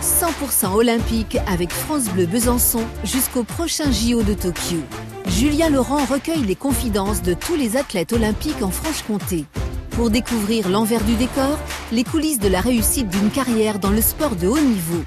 100% 0.00 0.74
olympique 0.74 1.36
avec 1.46 1.70
France 1.72 2.08
Bleu 2.08 2.26
Besançon 2.26 2.82
jusqu'au 3.04 3.44
prochain 3.44 3.90
JO 3.92 4.22
de 4.22 4.34
Tokyo. 4.34 4.78
Julien 5.26 5.68
Laurent 5.68 6.04
recueille 6.04 6.44
les 6.44 6.56
confidences 6.56 7.22
de 7.22 7.34
tous 7.34 7.54
les 7.54 7.76
athlètes 7.76 8.12
olympiques 8.12 8.62
en 8.62 8.70
Franche-Comté. 8.70 9.44
Pour 9.90 10.10
découvrir 10.10 10.68
l'envers 10.70 11.04
du 11.04 11.16
décor, 11.16 11.58
les 11.92 12.04
coulisses 12.04 12.38
de 12.38 12.48
la 12.48 12.60
réussite 12.60 13.08
d'une 13.08 13.30
carrière 13.30 13.78
dans 13.78 13.90
le 13.90 14.00
sport 14.00 14.36
de 14.36 14.48
haut 14.48 14.58
niveau. 14.58 15.04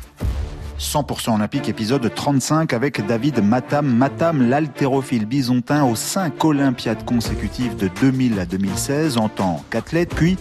100% 0.80 1.36
olympique, 1.36 1.70
épisode 1.70 2.14
35 2.14 2.74
avec 2.74 3.06
David 3.06 3.44
Matam. 3.44 3.86
Matam, 3.86 4.50
l'haltérophile 4.50 5.26
bisontin 5.26 5.84
aux 5.84 5.96
5 5.96 6.44
Olympiades 6.44 7.06
consécutives 7.06 7.76
de 7.76 7.90
2000 8.02 8.40
à 8.40 8.46
2016 8.46 9.18
en 9.18 9.30
tant 9.30 9.64
qu'athlète, 9.70 10.14
puis 10.16 10.38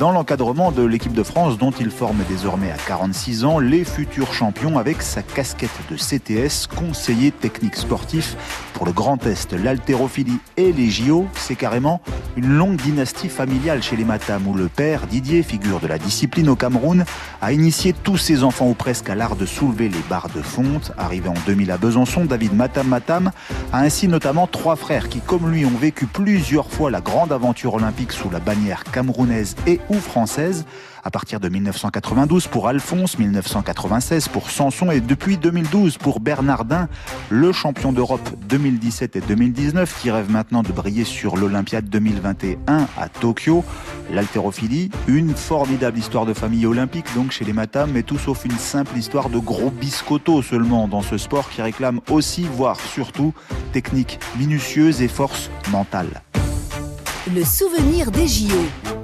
dans 0.00 0.10
l'encadrement 0.10 0.72
de 0.72 0.82
l'équipe 0.82 1.12
de 1.12 1.22
France 1.22 1.56
dont 1.56 1.70
il 1.70 1.90
forme 1.90 2.18
désormais 2.28 2.72
à 2.72 2.76
46 2.76 3.44
ans 3.44 3.58
les 3.60 3.84
futurs 3.84 4.32
champions 4.32 4.78
avec 4.78 5.02
sa 5.02 5.22
casquette 5.22 5.70
de 5.88 5.96
CTS, 5.96 6.66
conseiller 6.66 7.30
technique 7.30 7.76
sportif 7.76 8.36
pour 8.72 8.86
le 8.86 8.92
Grand 8.92 9.24
Est, 9.26 9.52
l'haltérophilie 9.52 10.38
et 10.56 10.72
les 10.72 10.90
JO. 10.90 11.26
C'est 11.34 11.54
carrément 11.54 12.00
une 12.36 12.48
longue 12.48 12.76
dynastie 12.76 13.28
familiale 13.28 13.82
chez 13.82 13.96
les 13.96 14.04
Matam 14.04 14.48
où 14.48 14.54
le 14.54 14.68
père, 14.68 15.06
Didier, 15.06 15.44
figure 15.44 15.78
de 15.78 15.86
la 15.86 15.98
discipline 15.98 16.48
au 16.48 16.56
Cameroun, 16.56 17.04
a 17.40 17.52
initié 17.52 17.92
tous 17.92 18.16
ses 18.16 18.42
enfants 18.42 18.68
ou 18.68 18.74
presque 18.74 19.10
à 19.10 19.14
l'art 19.14 19.36
de 19.36 19.46
soulever 19.46 19.73
les 19.82 20.02
barres 20.08 20.30
de 20.34 20.40
fonte. 20.40 20.92
Arrivé 20.96 21.28
en 21.28 21.34
2000 21.46 21.70
à 21.70 21.76
Besançon, 21.76 22.24
David 22.24 22.54
Matam 22.54 22.86
Matam 22.86 23.30
a 23.72 23.80
ainsi 23.80 24.08
notamment 24.08 24.46
trois 24.46 24.76
frères 24.76 25.08
qui, 25.08 25.20
comme 25.20 25.50
lui, 25.50 25.66
ont 25.66 25.76
vécu 25.76 26.06
plusieurs 26.06 26.70
fois 26.70 26.90
la 26.90 27.00
grande 27.00 27.32
aventure 27.32 27.74
olympique 27.74 28.12
sous 28.12 28.30
la 28.30 28.38
bannière 28.38 28.84
camerounaise 28.84 29.56
et 29.66 29.80
ou 29.88 29.94
française 29.94 30.64
à 31.04 31.10
partir 31.10 31.38
de 31.38 31.48
1992 31.48 32.48
pour 32.48 32.66
Alphonse, 32.66 33.18
1996 33.18 34.28
pour 34.28 34.50
Sanson 34.50 34.90
et 34.90 35.00
depuis 35.00 35.36
2012 35.36 35.98
pour 35.98 36.18
Bernardin, 36.18 36.88
le 37.28 37.52
champion 37.52 37.92
d'Europe 37.92 38.28
2017 38.48 39.16
et 39.16 39.20
2019 39.20 40.00
qui 40.00 40.10
rêve 40.10 40.30
maintenant 40.30 40.62
de 40.62 40.72
briller 40.72 41.04
sur 41.04 41.36
l'Olympiade 41.36 41.88
2021 41.90 42.86
à 42.96 43.08
Tokyo. 43.08 43.64
L'haltérophilie, 44.10 44.90
une 45.06 45.34
formidable 45.34 45.98
histoire 45.98 46.24
de 46.24 46.32
famille 46.32 46.66
olympique 46.66 47.06
donc 47.14 47.32
chez 47.32 47.44
les 47.44 47.52
Matam, 47.52 47.90
mais 47.92 48.02
tout 48.02 48.18
sauf 48.18 48.44
une 48.46 48.58
simple 48.58 48.96
histoire 48.96 49.28
de 49.28 49.38
gros 49.38 49.70
biscottos 49.70 50.42
seulement 50.42 50.88
dans 50.88 51.02
ce 51.02 51.18
sport 51.18 51.50
qui 51.50 51.60
réclame 51.60 52.00
aussi, 52.10 52.46
voire 52.50 52.80
surtout, 52.80 53.34
technique 53.72 54.18
minutieuse 54.38 55.02
et 55.02 55.08
force 55.08 55.50
mentale. 55.70 56.22
Le 57.34 57.44
souvenir 57.44 58.10
des 58.10 58.26
JO. 58.26 59.03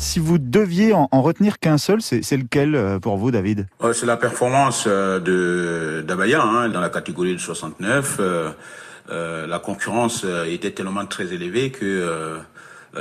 Si 0.00 0.18
vous 0.18 0.38
deviez 0.38 0.94
en, 0.94 1.08
retenir 1.12 1.58
qu'un 1.58 1.76
seul, 1.76 2.00
c'est 2.00 2.36
lequel 2.36 2.74
euh, 2.74 2.98
pour 2.98 3.18
vous, 3.18 3.30
David? 3.30 3.66
C'est 3.92 4.06
la 4.06 4.16
performance 4.16 4.84
euh, 4.86 5.20
de 5.20 6.00
d'Abaya 6.00 6.42
hein, 6.42 6.70
dans 6.70 6.80
la 6.80 6.88
catégorie 6.88 7.34
de 7.34 7.38
69. 7.38 8.16
Euh, 8.18 9.46
la 9.46 9.58
concurrence 9.58 10.24
était 10.46 10.70
tellement 10.70 11.04
très 11.04 11.34
élevée 11.34 11.70
que 11.70 12.38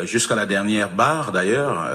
jusqu'à 0.03 0.35
la 0.35 0.45
dernière 0.45 0.89
barre 0.89 1.31
d'ailleurs, 1.31 1.87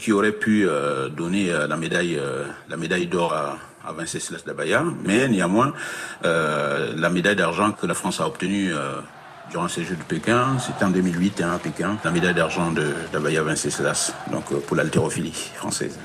qui 0.00 0.12
aurait 0.12 0.32
pu 0.32 0.68
donner 1.16 1.50
la 1.66 1.76
médaille 1.76 2.20
la 2.68 2.76
médaille 2.76 3.06
d'or 3.06 3.32
à, 3.32 3.56
à 3.88 3.92
Venceslas 3.92 4.44
Dabaya, 4.44 4.84
mais 5.06 5.28
néanmoins 5.28 5.72
la 6.22 7.08
médaille 7.08 7.36
d'argent 7.36 7.72
que 7.72 7.86
la 7.86 7.94
France 7.94 8.20
a 8.20 8.26
obtenue 8.26 8.70
durant 9.50 9.68
ces 9.68 9.84
Jeux 9.84 9.96
de 9.96 10.02
Pékin. 10.02 10.58
C'était 10.58 10.84
en 10.84 10.90
2008 10.90 11.40
hein, 11.42 11.52
à 11.54 11.58
Pékin, 11.58 11.96
la 12.04 12.10
médaille 12.10 12.34
d'argent 12.34 12.70
de 12.70 12.94
d'Abaya 13.12 13.42
Venceslas, 13.42 14.12
donc 14.30 14.44
euh, 14.52 14.58
pour 14.58 14.76
l'haltérophilie 14.76 15.52
française. 15.54 15.98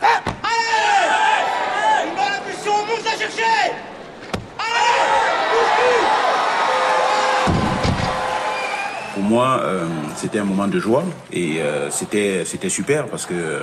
Pour 9.14 9.24
moi, 9.24 9.60
euh, 9.64 9.86
c'était 10.16 10.40
un 10.40 10.46
moment 10.46 10.68
de 10.68 10.80
joie 10.80 11.04
et 11.32 11.62
euh, 11.62 11.90
c'était 11.90 12.46
c'était 12.46 12.70
super 12.70 13.08
parce 13.08 13.26
que 13.26 13.62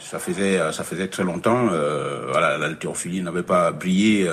ça 0.00 0.18
faisait 0.18 0.58
ça 0.72 0.82
faisait 0.82 1.06
très 1.06 1.22
longtemps 1.22 1.68
voilà 2.28 2.58
l'haltérophilie 2.58 3.22
n'avait 3.22 3.44
pas 3.44 3.70
brillé 3.70 4.28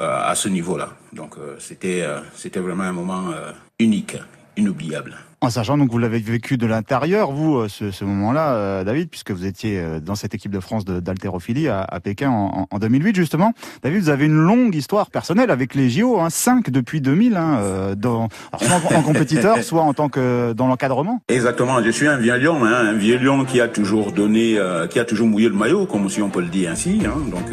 à 0.00 0.34
ce 0.34 0.48
niveau-là. 0.48 0.90
Donc 1.12 1.36
c'était 1.58 2.04
c'était 2.34 2.60
vraiment 2.60 2.84
un 2.84 2.92
moment 2.92 3.32
unique, 3.78 4.16
inoubliable. 4.56 5.16
En 5.40 5.50
sachant 5.50 5.78
donc 5.78 5.92
vous 5.92 5.98
l'avez 5.98 6.18
vécu 6.18 6.56
de 6.56 6.66
l'intérieur, 6.66 7.30
vous, 7.30 7.58
euh, 7.58 7.68
ce, 7.68 8.04
moment-là, 8.04 8.54
euh, 8.54 8.84
David, 8.84 9.08
puisque 9.08 9.30
vous 9.30 9.46
étiez 9.46 9.78
euh, 9.78 10.00
dans 10.00 10.16
cette 10.16 10.34
équipe 10.34 10.50
de 10.50 10.58
France 10.58 10.84
d'haltérophilie 10.84 11.68
à, 11.68 11.86
Pékin 12.02 12.28
en, 12.28 12.78
2008 12.80 13.14
justement. 13.14 13.52
David, 13.84 14.00
vous 14.00 14.08
avez 14.08 14.24
une 14.24 14.34
longue 14.34 14.74
histoire 14.74 15.12
personnelle 15.12 15.52
avec 15.52 15.76
les 15.76 15.90
JO, 15.90 16.18
hein, 16.18 16.28
5 16.28 16.70
depuis 16.70 17.00
2000, 17.00 17.36
hein, 17.36 17.94
dans, 17.96 18.28
soit 18.60 18.96
en, 18.96 19.02
compétiteur, 19.02 19.62
soit 19.62 19.82
en 19.82 19.94
tant 19.94 20.08
que 20.08 20.54
dans 20.54 20.66
l'encadrement. 20.66 21.22
Exactement, 21.28 21.80
je 21.84 21.90
suis 21.90 22.08
un 22.08 22.16
vieux 22.16 22.36
lion, 22.36 22.64
hein, 22.64 22.74
un 22.74 22.94
vieux 22.94 23.18
lion 23.18 23.44
qui 23.44 23.60
a 23.60 23.68
toujours 23.68 24.10
donné, 24.10 24.58
qui 24.90 24.98
a 24.98 25.04
toujours 25.04 25.28
mouillé 25.28 25.48
le 25.48 25.54
maillot, 25.54 25.86
comme 25.86 26.08
si 26.08 26.20
on 26.20 26.30
peut 26.30 26.40
le 26.42 26.48
dire 26.48 26.72
ainsi. 26.72 27.00
Hein, 27.06 27.30
donc 27.30 27.52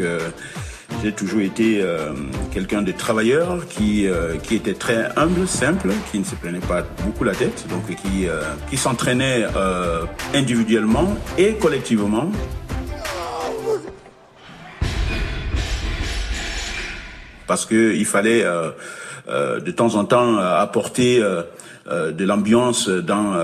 j'ai 1.02 1.12
toujours 1.12 1.40
été 1.40 1.82
euh, 1.82 2.12
quelqu'un 2.52 2.82
de 2.82 2.92
travailleur 2.92 3.66
qui, 3.68 4.06
euh, 4.06 4.36
qui 4.36 4.54
était 4.54 4.74
très 4.74 5.10
humble, 5.16 5.46
simple, 5.46 5.90
qui 6.10 6.18
ne 6.18 6.24
se 6.24 6.34
prenait 6.34 6.60
pas 6.60 6.82
beaucoup 7.04 7.24
la 7.24 7.34
tête, 7.34 7.66
donc 7.68 7.86
qui, 7.86 8.28
euh, 8.28 8.42
qui 8.70 8.76
s'entraînait 8.76 9.46
individuellement 10.34 11.14
et 11.38 11.54
collectivement. 11.54 12.30
Parce 17.46 17.64
qu'il 17.66 18.06
fallait 18.06 18.44
de 18.44 19.70
temps 19.70 19.94
en 19.94 20.04
temps 20.04 20.38
apporter 20.38 21.20
de 21.20 22.24
l'ambiance 22.24 22.88
dans 22.88 23.34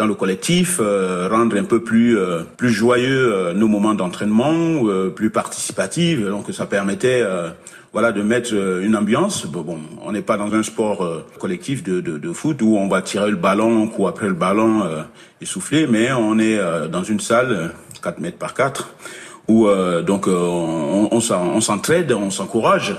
dans 0.00 0.06
le 0.06 0.14
collectif, 0.14 0.78
euh, 0.80 1.28
rendre 1.30 1.58
un 1.58 1.64
peu 1.64 1.84
plus 1.84 2.16
euh, 2.16 2.40
plus 2.56 2.70
joyeux 2.70 3.34
euh, 3.34 3.52
nos 3.52 3.68
moments 3.68 3.92
d'entraînement, 3.92 4.82
plus 5.14 5.28
participatifs. 5.28 6.24
Donc 6.24 6.50
ça 6.52 6.64
permettait 6.64 7.22
voilà 7.92 8.10
de 8.10 8.22
mettre 8.22 8.54
une 8.54 8.96
ambiance. 8.96 9.44
Bon, 9.46 9.78
on 10.02 10.12
n'est 10.12 10.22
pas 10.22 10.38
dans 10.38 10.54
un 10.54 10.62
sport 10.62 11.06
collectif 11.38 11.82
de, 11.82 12.00
de, 12.00 12.16
de, 12.16 12.32
foot 12.32 12.62
où 12.62 12.78
on 12.78 12.88
va 12.88 13.02
tirer 13.02 13.30
le 13.30 13.36
ballon, 13.36 13.88
courir 13.88 14.08
après 14.08 14.28
le 14.28 14.34
ballon 14.34 14.84
et 15.40 15.44
souffler, 15.44 15.86
mais 15.86 16.10
on 16.12 16.38
est 16.38 16.58
dans 16.88 17.02
une 17.02 17.20
salle 17.20 17.72
4 18.02 18.20
mètres 18.20 18.38
par 18.38 18.54
4 18.54 18.94
où 19.48 19.68
donc 20.06 20.28
on, 20.28 21.08
on 21.10 21.60
s'entraide, 21.60 22.12
on 22.12 22.30
s'encourage. 22.30 22.96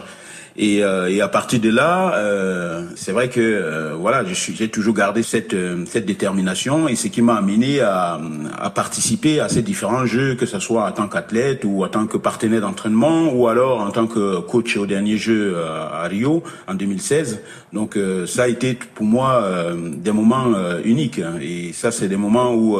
Et, 0.57 0.83
euh, 0.83 1.09
et, 1.09 1.21
à 1.21 1.29
partir 1.29 1.59
de 1.61 1.69
là, 1.69 2.15
euh, 2.15 2.83
c'est 2.95 3.13
vrai 3.13 3.29
que 3.29 3.39
euh, 3.39 3.95
voilà, 3.97 4.25
je 4.25 4.33
j'ai 4.53 4.67
toujours 4.67 4.93
gardé 4.93 5.23
cette 5.23 5.55
cette 5.85 6.05
détermination 6.05 6.89
et 6.89 6.95
ce 6.95 7.07
qui 7.07 7.21
m'a 7.21 7.35
amené 7.35 7.79
à, 7.79 8.19
à, 8.59 8.69
participer 8.69 9.39
à 9.39 9.47
ces 9.47 9.61
différents 9.61 10.05
jeux, 10.05 10.35
que 10.35 10.45
ce 10.45 10.59
soit 10.59 10.85
en 10.85 10.91
tant 10.91 11.07
qu'athlète 11.07 11.63
ou 11.63 11.85
en 11.85 11.87
tant 11.87 12.05
que 12.05 12.17
partenaire 12.17 12.61
d'entraînement 12.61 13.31
ou 13.33 13.47
alors 13.47 13.79
en 13.79 13.91
tant 13.91 14.07
que 14.07 14.39
coach 14.41 14.75
au 14.75 14.85
dernier 14.85 15.15
jeu 15.15 15.55
à 15.57 16.05
Rio 16.07 16.43
en 16.67 16.73
2016. 16.73 17.41
Donc 17.71 17.97
ça 18.27 18.43
a 18.43 18.47
été 18.47 18.73
pour 18.73 19.05
moi 19.05 19.47
des 19.77 20.11
moments 20.11 20.47
uniques 20.83 21.21
et 21.41 21.71
ça 21.71 21.91
c'est 21.91 22.09
des 22.09 22.17
moments 22.17 22.53
où 22.53 22.77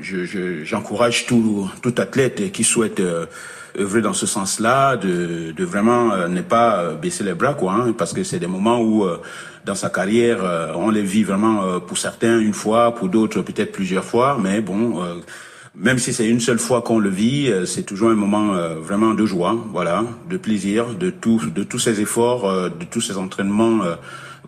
je, 0.00 0.64
j'encourage 0.64 1.26
tout 1.26 1.70
tout 1.82 1.94
athlète 1.98 2.50
qui 2.50 2.64
souhaite 2.64 3.00
œuvrer 3.78 4.02
dans 4.02 4.12
ce 4.12 4.26
sens-là, 4.26 4.96
de, 4.96 5.52
de 5.52 5.64
vraiment 5.64 6.12
euh, 6.12 6.28
ne 6.28 6.42
pas 6.42 6.78
euh, 6.78 6.94
baisser 6.94 7.24
les 7.24 7.34
bras, 7.34 7.54
quoi, 7.54 7.72
hein, 7.72 7.92
parce 7.96 8.12
que 8.12 8.22
c'est 8.24 8.38
des 8.38 8.46
moments 8.46 8.80
où 8.80 9.04
euh, 9.04 9.18
dans 9.64 9.74
sa 9.74 9.90
carrière, 9.90 10.38
on 10.74 10.90
les 10.90 11.02
vit 11.02 11.22
vraiment 11.22 11.78
pour 11.78 11.96
certains 11.96 12.40
une 12.40 12.52
fois, 12.52 12.96
pour 12.96 13.08
d'autres 13.08 13.42
peut-être 13.42 13.70
plusieurs 13.70 14.02
fois, 14.02 14.36
mais 14.42 14.60
bon, 14.60 15.00
même 15.76 15.98
si 16.00 16.12
c'est 16.12 16.28
une 16.28 16.40
seule 16.40 16.58
fois 16.58 16.82
qu'on 16.82 16.98
le 16.98 17.08
vit, 17.08 17.48
c'est 17.64 17.84
toujours 17.84 18.10
un 18.10 18.16
moment 18.16 18.54
vraiment 18.80 19.14
de 19.14 19.24
joie, 19.24 19.56
voilà, 19.70 20.02
de 20.28 20.36
plaisir, 20.36 20.94
de 20.94 21.10
tout, 21.10 21.40
de 21.54 21.62
tous 21.62 21.78
ces 21.78 22.00
efforts, 22.00 22.70
de 22.70 22.84
tous 22.90 23.00
ces 23.00 23.16
entraînements 23.18 23.82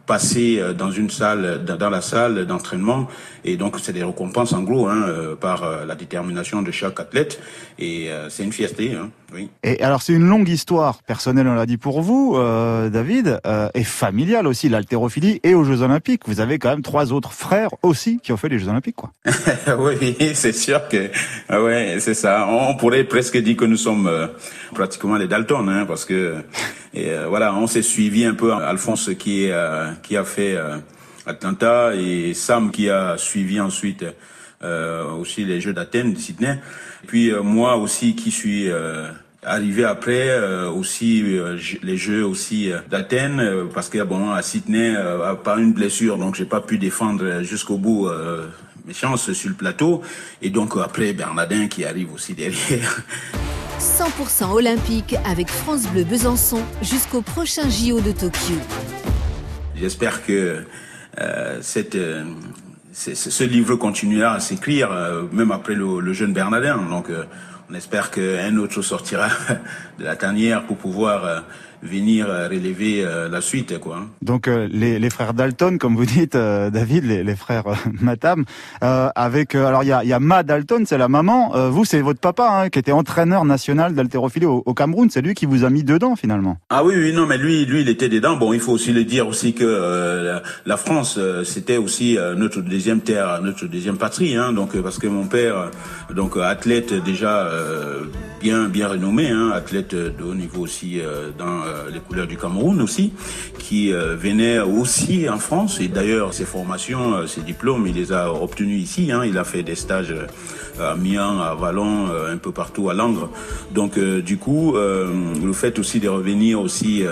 passer 0.06 0.58
euh, 0.58 0.73
dans 0.73 0.91
une 0.91 1.11
salle, 1.11 1.64
dans 1.64 1.91
la 1.91 2.00
salle 2.00 2.46
d'entraînement. 2.46 3.08
Et 3.44 3.56
donc, 3.56 3.79
c'est 3.81 3.93
des 3.93 4.05
récompenses 4.05 4.52
en 4.52 4.62
gros 4.62 4.88
hein, 4.88 5.05
euh, 5.08 5.37
par 5.37 5.64
euh, 5.64 5.85
la 5.85 5.94
détermination 5.94 6.62
de 6.62 6.70
chaque 6.70 7.00
athlète. 7.00 7.41
Et 7.79 8.11
c'est 8.29 8.44
une 8.44 8.52
fierté, 8.52 8.94
hein, 8.94 9.11
oui. 9.35 9.51
Et 9.63 9.83
alors, 9.83 10.03
c'est 10.03 10.13
une 10.13 10.27
longue 10.27 10.49
histoire 10.49 11.03
personnelle, 11.03 11.47
on 11.49 11.55
l'a 11.55 11.67
dit 11.67 11.77
pour 11.77 12.01
vous, 12.01 12.37
David, 12.91 13.41
et 13.75 13.85
familiale 13.85 14.47
aussi, 14.47 14.69
l'haltérophilie 14.69 15.41
et 15.43 15.55
aux 15.55 15.65
Jeux 15.65 15.83
Olympiques. 15.83 16.23
Vous 16.27 16.41
avez 16.41 16.59
quand 16.59 16.71
même 16.71 16.83
trois 16.83 17.13
autres 17.13 17.33
frères 17.33 17.71
aussi 17.83 18.21
qui 18.23 18.33
ont 18.33 18.37
fait 18.37 18.49
les 18.49 18.59
Jeux 18.59 18.69
Olympiques, 18.69 18.97
quoi. 18.97 19.11
oui, 19.79 20.17
c'est 20.35 20.53
sûr 20.53 20.89
que, 20.89 21.11
ah 21.49 21.63
ouais, 21.63 21.97
c'est 22.01 22.15
ça. 22.15 22.47
On 22.49 22.77
pourrait 22.77 23.05
presque 23.05 23.37
dire 23.37 23.57
que 23.57 23.65
nous 23.65 23.77
sommes 23.77 24.11
pratiquement 24.73 25.17
les 25.17 25.27
Dalton, 25.27 25.69
hein, 25.69 25.85
parce 25.87 26.05
que, 26.05 26.37
et, 26.95 27.13
voilà, 27.29 27.55
on 27.55 27.67
s'est 27.67 27.83
suivi 27.83 28.25
un 28.25 28.35
peu. 28.35 28.53
Alphonse 28.53 29.11
qui 29.19 29.45
est 29.45 29.53
qui 30.03 30.17
a 30.17 30.25
fait 30.25 30.55
euh, 30.55 30.77
Atlanta 31.27 31.95
et 31.95 32.35
Sam 32.35 32.71
qui 32.71 32.89
a 32.91 33.17
suivi 33.17 33.61
ensuite 33.61 34.05
euh, 34.63 35.11
aussi 35.13 35.45
les 35.45 35.61
Jeux 35.61 35.73
d'Athènes, 35.73 36.13
de 36.13 36.19
Sydney. 36.19 36.59
puis 37.07 37.31
euh, 37.31 37.43
moi 37.43 37.77
aussi 37.77 38.15
qui 38.15 38.31
suis 38.31 38.69
Arrivé 39.44 39.85
après 39.85 40.38
aussi 40.69 41.23
les 41.82 41.96
Jeux 41.96 42.25
aussi 42.25 42.70
d'Athènes 42.91 43.69
parce 43.75 43.88
que 43.88 44.02
bon 44.02 44.32
à 44.32 44.43
Sydney 44.43 44.94
pas 45.44 45.58
une 45.58 45.73
blessure 45.73 46.17
donc 46.17 46.35
j'ai 46.35 46.46
pas 46.46 46.61
pu 46.61 46.79
défendre 46.79 47.43
jusqu'au 47.43 47.76
bout 47.76 48.08
mes 48.87 48.94
chances 48.94 49.32
sur 49.32 49.50
le 49.50 49.55
plateau 49.55 50.02
et 50.43 50.50
donc 50.50 50.75
après 50.82 51.12
Bernardin 51.12 51.69
qui 51.69 51.85
arrive 51.85 52.12
aussi 52.12 52.35
derrière. 52.35 53.02
100% 53.81 54.52
olympique 54.52 55.17
avec 55.26 55.49
France 55.49 55.87
Bleu 55.88 56.05
Besançon 56.05 56.62
jusqu'au 56.81 57.23
prochain 57.23 57.69
JO 57.69 58.00
de 58.00 58.12
Tokyo. 58.12 58.55
J'espère 59.76 60.25
que 60.25 60.64
euh, 61.20 61.58
cette, 61.61 61.94
euh, 61.97 62.25
ce 62.93 63.44
livre 63.44 63.76
continuera 63.76 64.35
à 64.35 64.40
s'écrire 64.40 64.90
euh, 64.93 65.25
même 65.32 65.50
après 65.50 65.75
le, 65.75 66.12
jeune 66.12 66.32
Bernardin. 66.32 66.79
Donc 66.88 67.11
on 67.70 67.75
espère 67.75 68.11
qu'un 68.11 68.56
autre 68.56 68.82
sortira 68.82 69.28
de 69.99 70.05
la 70.05 70.16
tanière 70.16 70.64
pour 70.66 70.76
pouvoir 70.76 71.44
venir 71.85 72.27
euh, 72.29 72.49
relever 72.49 73.05
euh, 73.05 73.29
la 73.29 73.41
suite. 73.41 73.79
Quoi. 73.79 74.07
Donc 74.23 74.49
euh, 74.49 74.69
les, 74.71 74.99
les, 74.99 75.11
frères 75.11 75.35
Dalton, 75.35 75.79
comme 75.79 75.97
vous 75.97 76.07
dites, 76.07 76.37
David, 76.37 77.05
les, 77.05 77.23
les 77.23 77.37
frères 77.37 77.65
Matam, 78.01 78.45
avec 78.81 79.55
alors 79.55 79.85
il 79.85 79.89
y 79.89 79.93
a, 79.93 80.05
y 80.05 80.13
a 80.13 80.21
Ma 80.21 80.43
Dalton, 80.43 80.85
c'est 80.87 80.99
la 80.99 81.09
maman. 81.09 81.71
vous, 81.71 81.85
c'est 81.85 82.01
votre 82.01 82.21
papa 82.21 82.49
hein, 82.51 82.69
qui 82.71 82.79
était 82.79 82.93
entraîneur 82.93 83.45
national 83.45 83.95
d'haltérophilie 83.95 84.47
au, 84.47 84.63
au, 84.65 84.75
Cameroun. 84.75 85.11
C'est 85.11 85.23
lui 85.23 85.35
qui 85.35 85.47
vous 85.47 85.65
a 85.65 85.71
mis 85.71 85.85
dedans 85.85 86.17
finalement. 86.17 86.57
Ah 86.71 86.85
oui, 86.85 86.95
oui, 86.97 87.13
non, 87.13 87.27
mais 87.27 87.39
lui, 87.39 87.65
lui, 87.67 87.83
il 87.83 87.89
était 87.89 88.09
dedans. 88.09 88.37
Bon, 88.37 88.53
il 88.53 88.61
faut 88.61 88.73
aussi 88.73 88.93
le 88.93 89.05
dire 89.05 89.29
aussi 89.29 89.53
que 89.55 90.41
la, 90.65 90.77
France, 90.77 91.19
c'était 91.45 91.77
aussi 91.77 92.19
notre 92.37 92.61
deuxième 92.61 93.01
terre, 93.01 93.41
notre 93.43 93.67
deuxième 93.67 93.97
patrie. 93.97 94.37
Hein, 94.37 94.53
donc 94.53 94.77
parce 94.81 94.99
que 94.99 95.07
mon 95.07 95.27
père, 95.27 95.71
donc 96.15 96.37
athlète 96.37 96.95
déjà 97.05 97.49
bien 98.41 98.69
bien 98.69 98.89
renommé, 98.89 99.31
hein, 99.31 99.51
athlète 99.55 99.95
de 99.95 100.23
haut 100.23 100.35
niveau 100.35 100.63
aussi 100.63 101.01
dans 101.39 101.63
euh, 101.75 101.91
les 101.91 102.00
couleurs 102.00 102.26
du 102.26 102.37
Cameroun 102.37 102.81
aussi, 102.81 103.12
qui 103.59 103.93
euh, 103.93 104.17
venait 104.17 104.61
aussi 104.61 105.29
en 105.29 105.38
France. 105.38 105.81
Et 105.81 105.88
d'ailleurs, 105.88 106.32
ses 106.32 106.44
formations, 106.44 107.15
euh, 107.15 107.26
ses 107.26 107.41
diplômes, 107.41 107.87
il 107.87 107.94
les 107.94 108.12
a 108.12 108.32
obtenus 108.32 108.82
ici. 108.82 109.11
Hein. 109.12 109.25
Il 109.25 109.38
a 109.38 109.44
fait 109.44 109.62
des 109.62 109.75
stages 109.75 110.15
à 110.81 110.94
Mian, 110.97 111.41
à 111.41 111.55
Vallon, 111.55 112.09
un 112.29 112.37
peu 112.37 112.50
partout 112.53 112.91
à 112.91 112.94
Langres. 112.94 113.31
Donc, 113.71 113.99
du 113.99 114.38
coup, 114.38 114.75
le 114.76 115.53
fait 115.53 115.79
aussi 115.79 116.00
de 116.00 116.09
revenir 116.09 116.61
aussi 116.61 117.05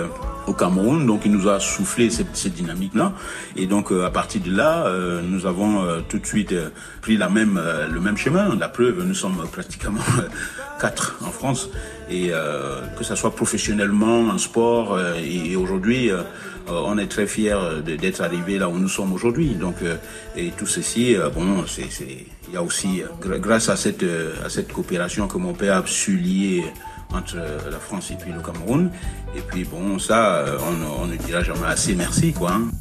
au 0.47 0.53
Cameroun. 0.53 1.05
Donc 1.05 1.21
il 1.25 1.31
nous 1.31 1.47
a 1.47 1.59
soufflé 1.59 2.09
cette, 2.09 2.35
cette 2.35 2.53
dynamique-là. 2.53 3.13
Et 3.55 3.67
donc 3.67 3.91
à 3.91 4.09
partir 4.09 4.41
de 4.41 4.55
là, 4.55 4.87
nous 5.23 5.45
avons 5.45 5.83
tout 6.09 6.19
de 6.19 6.25
suite 6.25 6.53
pris 7.01 7.17
la 7.17 7.29
même, 7.29 7.61
le 7.91 7.99
même 7.99 8.17
chemin. 8.17 8.55
La 8.55 8.69
preuve, 8.69 9.03
nous 9.03 9.13
sommes 9.13 9.45
pratiquement 9.51 10.01
quatre 10.79 11.17
en 11.25 11.31
France 11.31 11.69
et 12.09 12.29
euh, 12.31 12.81
que 12.97 13.03
ça 13.03 13.15
soit 13.15 13.35
professionnellement 13.35 14.29
en 14.29 14.37
sport. 14.37 14.93
Euh, 14.93 15.15
et, 15.15 15.55
aujourd'hui, 15.55 16.11
euh, 16.11 16.21
on 16.67 16.97
est 16.97 17.07
très 17.07 17.27
fiers 17.27 17.57
d'être 17.85 18.21
arrivé 18.21 18.57
là 18.57 18.69
où 18.69 18.77
nous 18.77 18.87
sommes 18.87 19.13
aujourd'hui. 19.13 19.55
Donc, 19.55 19.75
et 20.35 20.49
tout 20.57 20.65
ceci, 20.65 21.17
bon, 21.35 21.65
c'est, 21.67 21.89
il 22.47 22.53
y 22.53 22.57
a 22.57 22.63
aussi 22.63 23.03
grâce 23.19 23.67
à 23.67 23.75
cette 23.75 24.05
à 24.45 24.49
cette 24.49 24.71
coopération 24.71 25.27
que 25.27 25.37
mon 25.37 25.53
père 25.53 25.77
a 25.77 25.83
su 25.85 26.15
lier 26.15 26.63
entre 27.13 27.37
la 27.69 27.79
France 27.79 28.11
et 28.11 28.15
puis 28.15 28.31
le 28.31 28.39
Cameroun. 28.41 28.91
Et 29.35 29.41
puis 29.41 29.63
bon, 29.63 29.99
ça, 29.99 30.45
on, 30.99 31.05
ne 31.05 31.15
dira 31.15 31.43
jamais 31.43 31.67
assez 31.67 31.95
merci, 31.95 32.33
quoi. 32.33 32.53
Hein. 32.53 32.71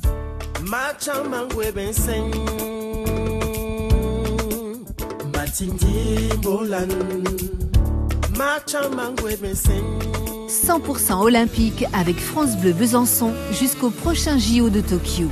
100% 10.48 11.22
olympique 11.22 11.84
avec 11.92 12.18
France 12.18 12.56
Bleu 12.56 12.72
Besançon 12.72 13.32
jusqu'au 13.52 13.90
prochain 13.90 14.38
JO 14.38 14.70
de 14.70 14.80
Tokyo. 14.80 15.28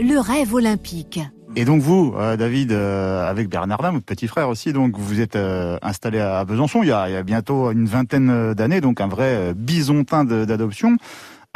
Le 0.00 0.18
rêve 0.18 0.54
olympique. 0.54 1.20
Et 1.56 1.64
donc 1.64 1.82
vous, 1.82 2.14
euh, 2.18 2.36
David, 2.36 2.72
euh, 2.72 3.30
avec 3.30 3.48
Bernardin, 3.48 3.92
votre 3.92 4.04
petit 4.04 4.26
frère 4.26 4.48
aussi, 4.48 4.72
donc 4.72 4.98
vous 4.98 5.20
êtes 5.20 5.36
euh, 5.36 5.78
installé 5.82 6.18
à 6.18 6.44
Besançon 6.44 6.82
il 6.82 6.88
y, 6.88 6.92
a, 6.92 7.08
il 7.08 7.12
y, 7.12 7.16
a, 7.16 7.22
bientôt 7.22 7.70
une 7.70 7.86
vingtaine 7.86 8.54
d'années, 8.54 8.80
donc 8.80 9.00
un 9.00 9.06
vrai 9.06 9.54
bisontin 9.54 10.24
d'adoption. 10.24 10.96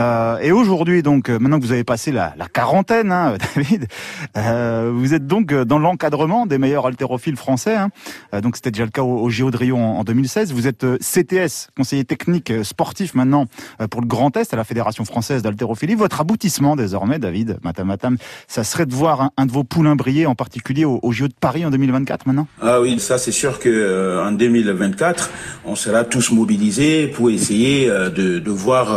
Euh, 0.00 0.39
et 0.39 0.53
aujourd'hui, 0.53 1.03
donc, 1.03 1.29
euh, 1.29 1.39
maintenant 1.39 1.59
que 1.59 1.65
vous 1.65 1.73
avez 1.73 1.83
passé 1.83 2.12
la, 2.12 2.33
la 2.37 2.47
quarantaine, 2.47 3.11
hein, 3.11 3.37
David, 3.56 3.89
euh, 4.37 4.93
vous 4.95 5.12
êtes 5.12 5.27
donc 5.27 5.53
dans 5.53 5.79
l'encadrement 5.79 6.47
des 6.47 6.59
meilleurs 6.59 6.87
haltérophiles 6.87 7.37
français. 7.37 7.75
Hein. 7.75 7.91
Euh, 8.33 8.41
donc, 8.41 8.55
c'était 8.55 8.71
déjà 8.71 8.85
le 8.85 8.93
cas 8.93 9.03
au, 9.03 9.19
au 9.19 9.29
Géo 9.29 9.50
de 9.50 9.56
Rio 9.56 9.77
en, 9.77 10.05
2016. 10.05 10.53
Vous 10.53 10.69
êtes 10.69 10.87
CTS, 11.00 11.71
conseiller 11.77 12.05
technique 12.05 12.53
sportif 12.62 13.15
maintenant 13.15 13.47
pour 13.91 14.00
le 14.00 14.06
Grand 14.06 14.37
Est 14.37 14.55
à 14.55 14.56
la 14.56 14.65
Fédération 14.65 15.05
française 15.05 15.43
d'haltérophilie. 15.43 15.97
Votre 15.97 16.21
aboutissement 16.21 16.77
désormais, 16.77 17.19
David, 17.19 17.59
matam, 17.65 17.89
matam, 17.89 18.17
ça 18.47 18.62
serait 18.65 18.87
de 18.87 18.95
voir 18.95 19.31
un, 19.37 19.47
de 19.47 19.53
vos 19.53 19.65
poulains 19.65 19.97
briller, 19.97 20.27
en 20.27 20.35
particulier 20.35 20.85
au, 20.85 21.00
au, 21.03 21.12
Géo 21.12 21.27
de 21.27 21.35
Paris 21.39 21.67
en 21.67 21.71
2024 21.71 22.27
maintenant? 22.27 22.47
Ah 22.62 22.81
oui, 22.81 22.99
ça 23.00 23.19
c'est 23.19 23.33
sûr 23.33 23.59
que 23.59 24.23
en 24.25 24.33
2024, 24.33 25.31
on 25.65 25.75
sera 25.75 26.05
tous 26.05 26.31
mobilisés 26.31 27.09
pour 27.09 27.31
essayer 27.31 27.89
de, 27.89 28.39
de 28.39 28.50
voir 28.50 28.95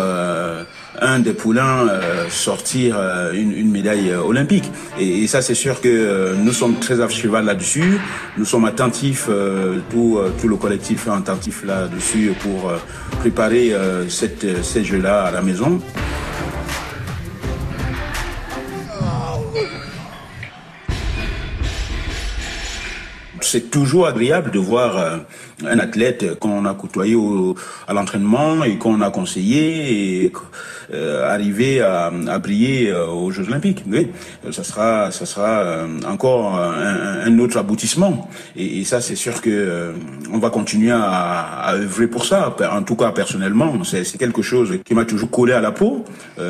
un 0.99 1.19
des 1.19 1.33
poulains 1.33 1.87
euh, 1.87 2.29
sortir 2.29 2.97
euh, 2.97 3.31
une, 3.33 3.51
une, 3.53 3.71
médaille 3.71 4.11
euh, 4.11 4.21
olympique. 4.21 4.69
Et, 4.99 5.27
ça, 5.27 5.41
c'est 5.41 5.55
sûr 5.55 5.79
que 5.79 6.35
nous 6.35 6.51
sommes 6.51 6.79
très 6.79 6.99
à 6.99 7.07
cheval 7.07 7.45
là-dessus. 7.45 7.99
Nous 8.37 8.45
sommes 8.45 8.65
attentifs, 8.65 9.29
tout, 9.89 10.19
tout 10.39 10.47
le 10.47 10.55
collectif 10.55 11.07
est 11.07 11.11
attentif 11.11 11.63
là-dessus 11.63 12.33
pour 12.41 12.71
préparer 13.19 13.73
cette, 14.09 14.63
ces 14.63 14.83
jeux-là 14.83 15.23
à 15.23 15.31
la 15.31 15.41
maison. 15.41 15.81
c'est 23.41 23.69
toujours 23.69 24.07
agréable 24.07 24.51
de 24.51 24.59
voir 24.59 25.25
un 25.67 25.79
athlète 25.79 26.39
qu'on 26.39 26.65
a 26.65 26.73
côtoyé 26.73 27.15
au, 27.15 27.55
à 27.87 27.93
l'entraînement 27.93 28.63
et 28.63 28.77
qu'on 28.77 29.01
a 29.01 29.09
conseillé 29.09 30.23
et 30.25 30.31
euh, 30.93 31.29
arriver 31.31 31.79
à, 31.81 32.11
à 32.27 32.39
briller 32.39 32.91
euh, 32.91 33.07
aux 33.07 33.31
Jeux 33.31 33.47
Olympiques. 33.47 33.83
Oui, 33.89 34.09
ça 34.51 34.63
sera, 34.63 35.11
ça 35.11 35.25
sera 35.25 35.59
euh, 35.61 35.87
encore 36.05 36.55
un, 36.55 37.21
un, 37.25 37.39
autre 37.39 37.57
aboutissement. 37.57 38.29
Et, 38.57 38.81
et 38.81 38.83
ça, 38.83 38.99
c'est 38.99 39.15
sûr 39.15 39.41
que 39.41 39.93
on 40.33 40.39
va 40.39 40.49
continuer 40.49 40.91
à, 40.91 41.01
à, 41.01 41.75
œuvrer 41.75 42.07
pour 42.07 42.25
ça. 42.25 42.55
En 42.71 42.83
tout 42.83 42.95
cas, 42.95 43.11
personnellement, 43.11 43.73
c'est 43.83 44.17
quelque 44.17 44.41
chose 44.41 44.79
qui 44.83 44.93
m'a 44.93 45.05
toujours 45.05 45.31
collé 45.31 45.53
à 45.53 45.61
la 45.61 45.71
peau 45.71 46.03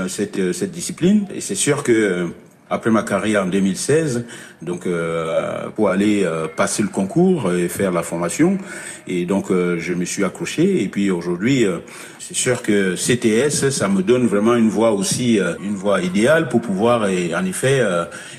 cette 0.08 0.54
cette 0.54 0.72
discipline. 0.72 1.26
Et 1.36 1.42
c'est 1.42 1.56
sûr 1.56 1.84
que 1.84 2.28
après 2.72 2.90
ma 2.90 3.04
carrière 3.04 3.44
en 3.44 3.48
2016, 3.48 4.26
donc 4.62 4.88
euh, 4.88 5.70
pour 5.76 5.90
aller 5.90 6.24
euh, 6.24 6.48
passer 6.48 6.82
le 6.82 6.88
concours 6.88 7.52
et 7.54 7.68
faire 7.68 7.92
la 7.92 8.02
formation. 8.02 8.58
Et 9.08 9.26
donc 9.26 9.52
euh, 9.52 9.78
je 9.78 9.94
me 9.94 10.06
suis 10.06 10.24
accroché. 10.24 10.82
Et 10.82 10.88
puis 10.88 11.12
aujourd'hui, 11.12 11.66
c'est 12.20 12.36
sûr 12.36 12.62
que 12.62 12.96
CTS, 12.96 13.70
ça 13.70 13.90
me 13.90 14.02
donne 14.02 14.26
vraiment 14.26 14.56
une 14.56 14.70
voix 14.70 14.94
aussi, 14.94 15.40
une 15.64 15.76
voix 15.76 16.02
idéale 16.02 16.48
pour 16.48 16.62
pouvoir, 16.62 17.08
et, 17.08 17.36
en 17.36 17.46
effet, 17.46 17.82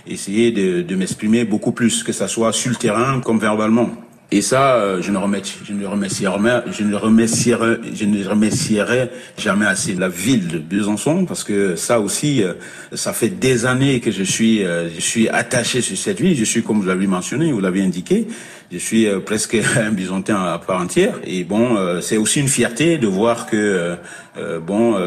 essayer 0.07 0.51
de, 0.51 0.81
de 0.83 0.97
m'exprimer 0.97 1.45
beaucoup 1.45 1.73
plus, 1.73 2.03
que 2.03 2.13
ça 2.13 2.27
soit 2.27 2.53
sur 2.53 2.71
le 2.71 2.77
terrain 2.77 3.21
comme 3.21 3.39
verbalement. 3.39 3.91
Et 4.35 4.41
ça, 4.41 4.77
euh, 4.77 5.03
je 5.03 5.13
ne 5.13 5.19
remercie, 5.19 5.59
je 5.63 5.75
ne 5.75 5.85
remercierai, 5.85 6.63
je 6.73 6.85
ne 6.85 6.97
remercierai, 6.97 7.77
je 7.95 8.05
ne 8.07 8.27
remercierai 8.27 9.11
jamais 9.37 9.67
assez 9.67 9.95
la 9.95 10.09
ville 10.09 10.49
de 10.49 10.59
Besançon 10.59 11.27
parce 11.27 11.45
que 11.45 11.77
ça 11.77 12.01
aussi, 12.01 12.43
euh, 12.43 12.55
ça 12.95 13.13
fait 13.13 13.29
des 13.29 13.67
années 13.67 14.01
que 14.01 14.11
je 14.11 14.23
suis, 14.23 14.65
euh, 14.65 14.89
je 14.89 15.03
suis 15.03 15.29
attaché 15.29 15.83
sur 15.83 15.99
cette 15.99 16.19
ville. 16.19 16.35
Je 16.35 16.45
suis, 16.45 16.63
comme 16.63 16.81
vous 16.81 16.87
l'avez 16.87 17.07
mentionné, 17.07 17.53
vous 17.53 17.61
l'avez 17.61 17.83
indiqué, 17.83 18.27
je 18.73 18.79
suis 18.79 19.07
euh, 19.07 19.21
presque 19.21 19.55
un 19.77 19.91
bisontin 19.91 20.43
à 20.43 20.59
part 20.59 20.81
entière. 20.81 21.17
Et 21.25 21.45
bon, 21.45 21.77
euh, 21.77 22.01
c'est 22.01 22.17
aussi 22.17 22.41
une 22.41 22.49
fierté 22.49 22.97
de 22.97 23.07
voir 23.07 23.47
que 23.47 23.97
euh, 24.39 24.61
bon, 24.61 24.99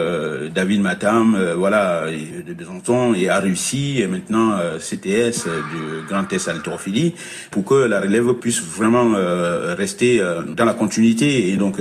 David 0.54 0.82
Matam, 0.82 1.36
voilà, 1.58 2.06
de 2.06 2.54
Bisonton, 2.54 3.16
et 3.16 3.28
a 3.28 3.40
réussi 3.40 4.00
et 4.00 4.08
maintenant 4.08 4.56
CTS 4.78 5.46
du 5.46 6.08
Grand 6.08 6.32
Est 6.32 6.48
Haltérophilie 6.48 7.16
pour 7.50 7.66
que 7.66 7.74
la 7.74 8.02
relève 8.02 8.34
puisse 8.36 8.62
vraiment 8.62 9.16
rester 9.76 10.22
dans 10.56 10.66
la 10.66 10.76
continuité. 10.76 11.50
Et 11.50 11.58
donc, 11.58 11.78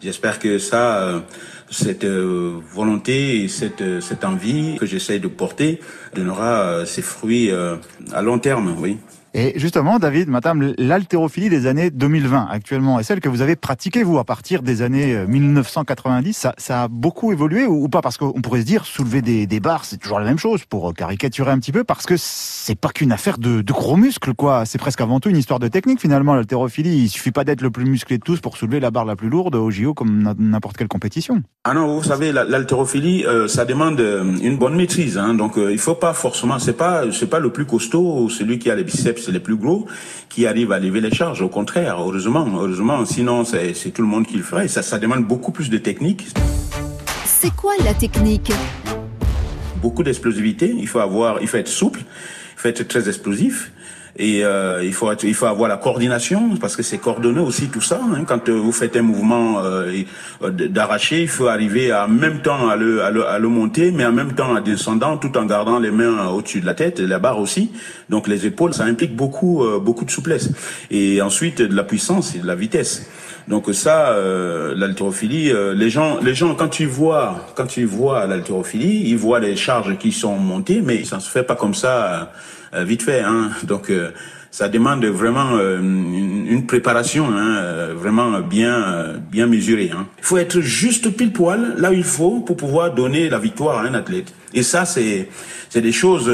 j'espère 0.00 0.38
que 0.38 0.58
ça 0.58 1.22
cette 1.68 2.06
volonté 2.06 3.42
et 3.42 3.48
cette, 3.48 4.00
cette 4.00 4.24
envie 4.24 4.76
que 4.76 4.86
j'essaie 4.86 5.18
de 5.18 5.28
porter 5.28 5.80
donnera 6.14 6.86
ses 6.86 7.02
fruits 7.02 7.50
à 7.50 8.22
long 8.22 8.38
terme, 8.38 8.74
oui. 8.78 8.96
Et 9.34 9.58
justement, 9.58 9.98
David, 9.98 10.28
madame, 10.28 10.74
l'haltérophilie 10.78 11.50
des 11.50 11.66
années 11.66 11.90
2020 11.90 12.48
actuellement, 12.50 12.98
et 12.98 13.02
celle 13.02 13.20
que 13.20 13.28
vous 13.28 13.42
avez 13.42 13.56
pratiquée, 13.56 14.02
vous, 14.02 14.18
à 14.18 14.24
partir 14.24 14.62
des 14.62 14.82
années 14.82 15.26
1990, 15.26 16.32
ça, 16.32 16.54
ça 16.56 16.84
a 16.84 16.88
beaucoup 16.88 17.32
évolué 17.32 17.66
ou, 17.66 17.88
pas? 17.88 18.00
Parce 18.00 18.16
qu'on 18.16 18.40
pourrait 18.40 18.60
se 18.60 18.66
dire, 18.66 18.86
soulever 18.86 19.22
des, 19.22 19.46
des 19.46 19.60
barres, 19.60 19.84
c'est 19.84 19.98
toujours 19.98 20.18
la 20.18 20.24
même 20.24 20.38
chose, 20.38 20.64
pour 20.64 20.94
caricaturer 20.94 21.50
un 21.50 21.58
petit 21.58 21.72
peu, 21.72 21.84
parce 21.84 22.06
que 22.06 22.14
c'est 22.16 22.78
pas 22.78 22.88
qu'une 22.88 23.12
affaire 23.12 23.38
de, 23.38 23.60
de, 23.60 23.72
gros 23.72 23.96
muscles, 23.96 24.34
quoi. 24.34 24.64
C'est 24.64 24.78
presque 24.78 25.00
avant 25.00 25.20
tout 25.20 25.28
une 25.28 25.36
histoire 25.36 25.60
de 25.60 25.68
technique, 25.68 26.00
finalement, 26.00 26.34
l'haltérophilie. 26.34 26.96
Il 26.96 27.08
suffit 27.08 27.32
pas 27.32 27.44
d'être 27.44 27.60
le 27.60 27.70
plus 27.70 27.84
musclé 27.84 28.18
de 28.18 28.22
tous 28.22 28.40
pour 28.40 28.56
soulever 28.56 28.80
la 28.80 28.90
barre 28.90 29.04
la 29.04 29.16
plus 29.16 29.28
lourde 29.28 29.54
au 29.54 29.70
JO 29.70 29.94
comme 29.94 30.34
n'importe 30.38 30.76
quelle 30.76 30.88
compétition. 30.88 31.42
Ah 31.64 31.74
non, 31.74 31.98
vous 31.98 32.04
savez, 32.04 32.32
l'haltérophilie, 32.32 33.26
euh, 33.26 33.48
ça 33.48 33.64
demande 33.64 34.00
euh, 34.00 34.24
une 34.40 34.56
bonne 34.56 34.74
maîtrise. 34.74 35.18
Hein, 35.18 35.34
donc, 35.34 35.58
euh, 35.58 35.72
il 35.72 35.78
faut 35.78 35.94
pas 35.94 36.14
forcément, 36.14 36.58
c'est 36.58 36.76
pas, 36.76 37.04
c'est 37.12 37.28
pas 37.28 37.40
le 37.40 37.50
plus 37.50 37.66
costaud, 37.66 38.28
celui 38.28 38.58
qui 38.58 38.70
a 38.70 38.74
les 38.74 38.84
biceps 38.84 39.25
c'est 39.26 39.32
les 39.32 39.40
plus 39.40 39.56
gros 39.56 39.86
qui 40.28 40.46
arrivent 40.46 40.70
à 40.70 40.78
lever 40.78 41.00
les 41.00 41.10
charges. 41.10 41.42
Au 41.42 41.48
contraire, 41.48 41.96
heureusement, 41.98 42.46
heureusement, 42.54 43.04
sinon 43.04 43.44
c'est 43.44 43.90
tout 43.90 44.02
le 44.02 44.08
monde 44.08 44.24
qui 44.24 44.36
le 44.36 44.44
ferait. 44.44 44.68
Ça, 44.68 44.82
ça 44.82 44.98
demande 44.98 45.26
beaucoup 45.26 45.50
plus 45.50 45.68
de 45.68 45.78
technique. 45.78 46.28
C'est 47.24 47.54
quoi 47.54 47.72
la 47.84 47.92
technique? 47.92 48.52
Beaucoup 49.82 50.04
d'explosivité. 50.04 50.72
Il 50.78 50.86
faut 50.86 51.00
avoir, 51.00 51.42
il 51.42 51.48
faut 51.48 51.56
être 51.56 51.68
souple, 51.68 52.00
il 52.00 52.60
faut 52.60 52.68
être 52.68 52.86
très 52.86 53.08
explosif. 53.08 53.72
Et 54.18 54.44
euh, 54.44 54.82
il 54.82 54.94
faut 54.94 55.12
il 55.22 55.34
faut 55.34 55.46
avoir 55.46 55.68
la 55.68 55.76
coordination 55.76 56.56
parce 56.56 56.74
que 56.74 56.82
c'est 56.82 56.98
coordonné 56.98 57.40
aussi 57.40 57.68
tout 57.68 57.82
ça. 57.82 58.00
Hein. 58.02 58.24
Quand 58.26 58.48
euh, 58.48 58.52
vous 58.52 58.72
faites 58.72 58.96
un 58.96 59.02
mouvement 59.02 59.60
euh, 59.62 60.04
d'arracher, 60.40 61.20
il 61.20 61.28
faut 61.28 61.48
arriver 61.48 61.90
à 61.90 62.06
en 62.06 62.08
même 62.08 62.40
temps 62.40 62.68
à 62.68 62.76
le, 62.76 63.02
à 63.02 63.10
le, 63.10 63.26
à 63.26 63.38
le 63.38 63.48
monter, 63.48 63.90
mais 63.90 64.06
en 64.06 64.12
même 64.12 64.32
temps 64.32 64.54
à 64.54 64.62
descendant, 64.62 65.18
tout 65.18 65.36
en 65.36 65.44
gardant 65.44 65.78
les 65.78 65.90
mains 65.90 66.28
au-dessus 66.28 66.62
de 66.62 66.66
la 66.66 66.72
tête, 66.72 66.98
la 66.98 67.18
barre 67.18 67.38
aussi. 67.38 67.72
Donc 68.08 68.26
les 68.26 68.46
épaules, 68.46 68.72
ça 68.72 68.84
implique 68.84 69.14
beaucoup 69.14 69.64
beaucoup 69.80 70.06
de 70.06 70.10
souplesse. 70.10 70.50
Et 70.90 71.20
ensuite 71.20 71.60
de 71.60 71.74
la 71.74 71.84
puissance 71.84 72.34
et 72.34 72.38
de 72.38 72.46
la 72.46 72.54
vitesse. 72.54 73.06
Donc 73.48 73.68
ça, 73.72 74.08
euh, 74.08 74.74
l'haltérophilie, 74.76 75.52
les 75.74 75.90
gens, 75.90 76.18
les 76.20 76.34
gens 76.34 76.54
quand 76.54 76.80
ils 76.80 76.88
voient, 76.88 77.46
quand 77.54 77.76
ils 77.76 77.86
voient 77.86 78.26
l'haltérophilie, 78.26 79.08
ils 79.10 79.16
voient 79.16 79.40
les 79.40 79.56
charges 79.56 79.98
qui 79.98 80.10
sont 80.10 80.36
montées, 80.36 80.80
mais 80.82 81.04
ça 81.04 81.20
se 81.20 81.30
fait 81.30 81.44
pas 81.44 81.54
comme 81.54 81.74
ça 81.74 82.12
euh, 82.12 82.24
vite 82.84 83.02
fait. 83.02 83.20
Hein. 83.20 83.50
Donc 83.64 83.90
euh, 83.90 84.10
ça 84.50 84.68
demande 84.68 85.04
vraiment 85.04 85.56
euh, 85.56 85.78
une, 85.78 86.66
préparation 86.66 87.26
hein, 87.30 87.92
vraiment 87.94 88.40
bien 88.40 89.14
bien 89.30 89.46
mesurée. 89.46 89.90
Hein. 89.94 90.06
Il 90.18 90.24
faut 90.24 90.38
être 90.38 90.60
juste 90.60 91.10
pile 91.16 91.32
poil 91.32 91.74
là 91.78 91.90
où 91.90 91.94
il 91.94 92.04
faut 92.04 92.40
pour 92.40 92.56
pouvoir 92.56 92.94
donner 92.94 93.28
la 93.28 93.38
victoire 93.38 93.78
à 93.78 93.82
un 93.82 93.94
athlète. 93.94 94.32
Et 94.54 94.62
ça 94.62 94.84
c'est 94.84 95.28
c'est 95.68 95.82
des 95.82 95.92
choses 95.92 96.32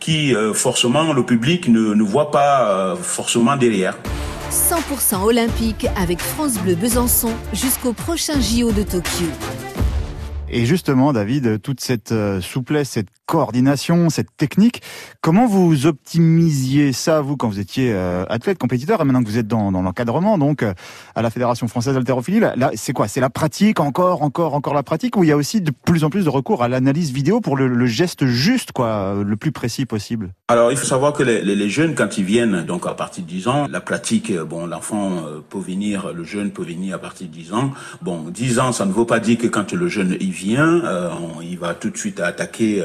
qui 0.00 0.34
forcément 0.52 1.12
le 1.12 1.24
public 1.24 1.68
ne, 1.68 1.94
ne 1.94 2.02
voit 2.02 2.30
pas 2.30 2.96
forcément 3.00 3.56
derrière. 3.56 3.96
100% 4.50 5.22
olympique 5.24 5.86
avec 5.96 6.20
France 6.20 6.58
Bleu 6.58 6.74
Besançon 6.74 7.32
jusqu'au 7.52 7.92
prochain 7.92 8.40
JO 8.40 8.72
de 8.72 8.82
Tokyo. 8.82 9.26
Et 10.48 10.64
justement, 10.64 11.12
David, 11.12 11.60
toute 11.60 11.80
cette 11.80 12.14
souplesse, 12.40 12.90
cette 12.90 13.08
coordination, 13.26 14.08
cette 14.08 14.34
technique. 14.36 14.82
Comment 15.20 15.46
vous 15.46 15.86
optimisiez 15.86 16.92
ça, 16.92 17.20
vous, 17.20 17.36
quand 17.36 17.48
vous 17.48 17.58
étiez 17.58 17.92
euh, 17.92 18.24
athlète, 18.28 18.58
compétiteur, 18.58 19.00
et 19.00 19.04
maintenant 19.04 19.22
que 19.22 19.28
vous 19.28 19.38
êtes 19.38 19.48
dans, 19.48 19.70
l'encadrement, 19.70 20.38
donc 20.38 20.62
euh, 20.62 20.72
à 21.16 21.22
la 21.22 21.30
Fédération 21.30 21.66
française 21.66 21.94
d'haltérophilie, 21.94 22.40
là, 22.40 22.70
c'est 22.74 22.92
quoi? 22.92 23.08
C'est 23.08 23.20
la 23.20 23.30
pratique, 23.30 23.80
encore, 23.80 24.22
encore, 24.22 24.54
encore 24.54 24.74
la 24.74 24.84
pratique, 24.84 25.16
ou 25.16 25.24
il 25.24 25.28
y 25.28 25.32
a 25.32 25.36
aussi 25.36 25.60
de 25.60 25.72
plus 25.72 26.04
en 26.04 26.10
plus 26.10 26.24
de 26.24 26.30
recours 26.30 26.62
à 26.62 26.68
l'analyse 26.68 27.12
vidéo 27.12 27.40
pour 27.40 27.56
le, 27.56 27.86
geste 27.86 28.26
juste, 28.26 28.72
quoi, 28.72 29.16
le 29.24 29.36
plus 29.36 29.52
précis 29.52 29.86
possible? 29.86 30.32
Alors, 30.48 30.70
il 30.70 30.78
faut 30.78 30.86
savoir 30.86 31.12
que 31.12 31.24
les, 31.24 31.68
jeunes, 31.68 31.94
quand 31.94 32.18
ils 32.18 32.24
viennent, 32.24 32.64
donc 32.64 32.86
à 32.86 32.94
partir 32.94 33.24
de 33.24 33.28
10 33.28 33.48
ans, 33.48 33.66
la 33.68 33.80
pratique, 33.80 34.30
euh, 34.30 34.44
bon, 34.44 34.66
l'enfant 34.66 35.24
peut 35.50 35.58
venir, 35.58 36.12
le 36.12 36.22
jeune 36.22 36.52
peut 36.52 36.64
venir 36.64 36.94
à 36.94 36.98
partir 36.98 37.26
de 37.26 37.32
10 37.32 37.52
ans. 37.52 37.72
Bon, 38.02 38.22
10 38.30 38.60
ans, 38.60 38.72
ça 38.72 38.86
ne 38.86 38.92
veut 38.92 39.04
pas 39.04 39.18
dire 39.18 39.38
que 39.38 39.48
quand 39.48 39.72
le 39.72 39.88
jeune 39.88 40.16
y 40.20 40.30
vient, 40.36 40.82
il 41.42 41.58
va 41.58 41.74
tout 41.74 41.90
de 41.90 41.96
suite 41.96 42.20
attaquer 42.20 42.84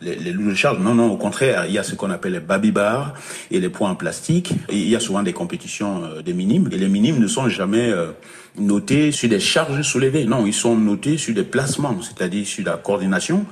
les, 0.00 0.14
les 0.16 0.32
lourdes 0.32 0.54
charges. 0.54 0.78
Non, 0.78 0.94
non, 0.94 1.10
au 1.10 1.16
contraire, 1.16 1.64
il 1.66 1.72
y 1.72 1.78
a 1.78 1.82
ce 1.82 1.94
qu'on 1.94 2.10
appelle 2.10 2.32
les 2.32 2.40
baby 2.40 2.70
bars 2.70 3.14
et 3.50 3.60
les 3.60 3.68
poids 3.68 3.88
en 3.88 3.96
plastique. 3.96 4.52
Il 4.70 4.88
y 4.88 4.96
a 4.96 5.00
souvent 5.00 5.22
des 5.22 5.32
compétitions 5.32 6.04
euh, 6.04 6.22
des 6.22 6.32
minimes. 6.32 6.68
Et 6.72 6.78
les 6.78 6.88
minimes 6.88 7.18
ne 7.18 7.26
sont 7.26 7.48
jamais 7.48 7.90
euh, 7.90 8.12
notés 8.58 9.12
sur 9.12 9.28
des 9.28 9.40
charges 9.40 9.82
soulevées. 9.82 10.24
Non, 10.24 10.46
ils 10.46 10.54
sont 10.54 10.76
notés 10.76 11.18
sur 11.18 11.34
des 11.34 11.44
placements, 11.44 11.96
c'est-à-dire 12.00 12.46
sur 12.46 12.64
la 12.64 12.76
coordination, 12.76 13.44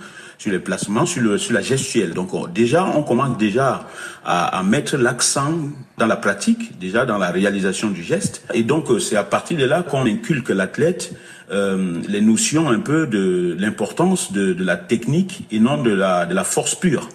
sur 0.43 0.51
les 0.51 0.59
placements, 0.59 1.07
sur, 1.07 1.23
le, 1.23 1.39
sur 1.39 1.55
la 1.55 1.61
gestuelle. 1.61 2.15
Donc 2.15 2.31
déjà, 2.53 2.85
on 2.85 3.05
commence 3.05 3.39
déjà 3.39 3.87
à, 4.25 4.61
mettre 4.65 4.97
l'accent 4.97 5.55
dans 5.99 6.07
la 6.07 6.17
pratique, 6.17 6.81
déjà 6.81 7.07
dans 7.07 7.17
la 7.17 7.31
réalisation 7.31 7.91
du 7.91 8.03
geste. 8.03 8.45
Et 8.53 8.65
donc 8.65 8.91
euh, 8.91 8.99
c'est 8.99 9.15
à 9.15 9.23
partir 9.23 9.57
de 9.57 9.65
là 9.65 9.85
qu'on 9.85 10.05
inculque 10.05 10.49
l'athlète 10.49 11.15
euh, 11.53 12.01
les 12.09 12.21
notions 12.21 12.71
un 12.71 12.81
peu 12.81 13.07
de 13.07 13.57
l'importance 13.57 14.33
de, 14.33 14.53
de, 14.53 14.65
la 14.65 14.77
technique 14.77 15.47
et 15.53 15.61
non 15.61 15.81
de 15.81 15.91
la, 15.91 16.27
de 16.27 16.35
la 16.35 16.45
force 16.45 16.75
pure. 16.75 17.09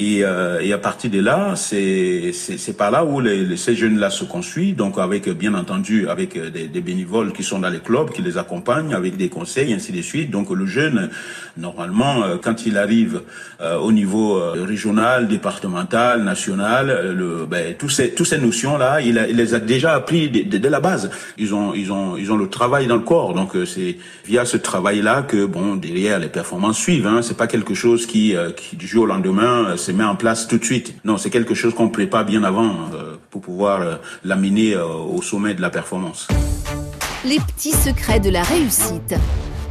Et, 0.00 0.20
euh, 0.22 0.60
et, 0.60 0.72
à 0.72 0.78
partir 0.78 1.10
de 1.10 1.18
là, 1.18 1.56
c'est 1.56 2.76
par 2.78 2.92
là 2.92 3.04
où 3.04 3.18
les, 3.20 3.56
ces 3.56 3.74
jeunes-là 3.74 4.10
se 4.10 4.24
construisent. 4.24 4.76
Donc 4.76 4.96
avec, 4.96 5.28
bien 5.28 5.54
entendu, 5.54 6.08
avec 6.08 6.38
des, 6.38 6.68
des, 6.68 6.80
bénévoles 6.80 7.32
qui 7.32 7.42
sont 7.42 7.58
dans 7.58 7.68
les 7.68 7.80
clubs, 7.80 8.12
qui 8.12 8.22
les 8.22 8.38
accompagnent, 8.38 8.94
avec 8.94 9.16
des 9.16 9.28
conseils, 9.28 9.72
ainsi 9.74 9.90
de 9.90 10.00
suite. 10.00 10.30
Donc 10.30 10.50
le 10.50 10.66
jeune, 10.66 11.10
normalement, 11.56 12.22
euh, 12.22 12.36
quand 12.40 12.64
il 12.64 12.78
arrive 12.78 13.22
euh, 13.60 13.76
au 13.78 13.90
niveau 13.90 14.36
euh, 14.36 14.64
régional, 14.64 15.26
départemental, 15.26 16.22
national, 16.22 17.14
le, 17.16 17.44
ben, 17.46 17.74
tous 17.76 17.88
ces, 17.88 18.14
tous 18.14 18.24
ces 18.24 18.38
notions-là, 18.38 19.00
il, 19.00 19.26
il, 19.28 19.36
les 19.36 19.54
a 19.54 19.58
déjà 19.58 19.94
appris 19.94 20.28
dès, 20.28 20.70
la 20.70 20.78
base. 20.78 21.10
Ils 21.38 21.54
ont, 21.54 21.74
ils 21.74 21.90
ont, 21.90 22.16
ils 22.16 22.30
ont 22.30 22.36
le 22.36 22.48
travail 22.48 22.86
dans 22.86 22.94
le 22.94 23.02
corps. 23.02 23.34
Donc 23.34 23.56
c'est 23.66 23.96
via 24.24 24.44
ce 24.44 24.56
travail-là 24.56 25.22
que, 25.22 25.44
bon, 25.44 25.74
derrière 25.74 26.20
les 26.20 26.28
performances 26.28 26.78
suivent. 26.78 27.08
Hein. 27.08 27.20
C'est 27.22 27.36
pas 27.36 27.48
quelque 27.48 27.74
chose 27.74 28.06
qui, 28.06 28.36
qui 28.56 28.76
du 28.76 28.86
jour 28.86 29.02
au 29.02 29.06
lendemain 29.06 29.76
met 29.92 30.04
en 30.04 30.16
place 30.16 30.46
tout 30.46 30.58
de 30.58 30.64
suite. 30.64 30.94
Non, 31.04 31.16
c'est 31.16 31.30
quelque 31.30 31.54
chose 31.54 31.74
qu'on 31.74 31.88
prépare 31.88 32.24
bien 32.24 32.42
avant 32.44 32.70
euh, 32.94 33.16
pour 33.30 33.40
pouvoir 33.40 33.82
euh, 33.82 33.94
l'amener 34.24 34.74
euh, 34.74 34.86
au 34.86 35.22
sommet 35.22 35.54
de 35.54 35.60
la 35.60 35.70
performance. 35.70 36.28
Les 37.24 37.38
petits 37.40 37.72
secrets 37.72 38.20
de 38.20 38.30
la 38.30 38.42
réussite. 38.42 39.14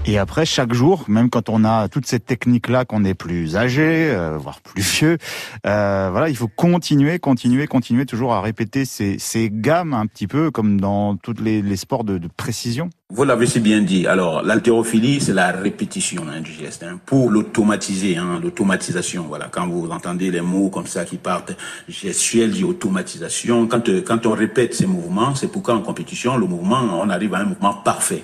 Et 0.10 0.18
après, 0.18 0.46
chaque 0.46 0.74
jour, 0.74 1.04
même 1.10 1.30
quand 1.30 1.50
on 1.50 1.66
a 1.66 1.90
toute 1.90 2.06
cette 2.06 2.26
technique-là, 2.26 2.86
qu'on 2.86 3.04
est 3.04 3.14
plus 3.14 3.58
âgé, 3.58 4.10
euh, 4.10 4.38
voire 4.38 4.62
plus 4.62 4.82
vieux, 4.82 5.18
euh, 5.66 6.08
voilà, 6.10 6.30
il 6.30 6.36
faut 6.38 6.48
continuer, 6.48 7.20
continuer, 7.20 7.68
continuer, 7.68 8.06
toujours 8.06 8.34
à 8.34 8.40
répéter 8.40 8.86
ces, 8.86 9.20
ces 9.20 9.50
gammes 9.52 9.94
un 9.94 10.08
petit 10.08 10.26
peu 10.26 10.50
comme 10.50 10.80
dans 10.80 11.18
tous 11.18 11.36
les, 11.44 11.62
les 11.62 11.76
sports 11.76 12.06
de, 12.06 12.20
de, 12.20 12.30
précision. 12.38 12.90
Vous 13.10 13.26
l'avez 13.26 13.48
si 13.48 13.60
bien 13.60 13.82
dit. 13.82 14.08
Alors, 14.08 14.44
l'haltérophilie, 14.44 15.20
c'est 15.20 15.34
la 15.34 15.52
répétition 15.52 16.24
hein, 16.30 16.40
du 16.40 16.54
geste. 16.54 16.84
Hein, 16.84 17.02
pour 17.06 17.30
l'automatiser, 17.30 18.16
hein, 18.16 18.40
l'automatisation. 18.42 19.26
Voilà, 19.28 19.50
quand 19.52 19.68
vous 19.68 19.90
entendez 19.90 20.32
les 20.32 20.40
mots 20.40 20.70
comme 20.70 20.88
ça 20.88 21.04
qui 21.04 21.18
partent 21.18 21.52
gestuelle, 21.90 22.52
dit 22.52 22.64
automatisation. 22.64 23.68
Quand, 23.68 23.90
quand 24.06 24.26
on 24.26 24.32
répète 24.32 24.74
ces 24.74 24.86
mouvements, 24.86 25.36
c'est 25.36 25.52
pourquoi 25.52 25.74
en 25.74 25.82
compétition, 25.82 26.38
le 26.38 26.48
mouvement, 26.48 26.80
on 26.80 27.10
arrive 27.10 27.34
à 27.34 27.40
un 27.40 27.46
mouvement 27.46 27.74
parfait. 27.74 28.24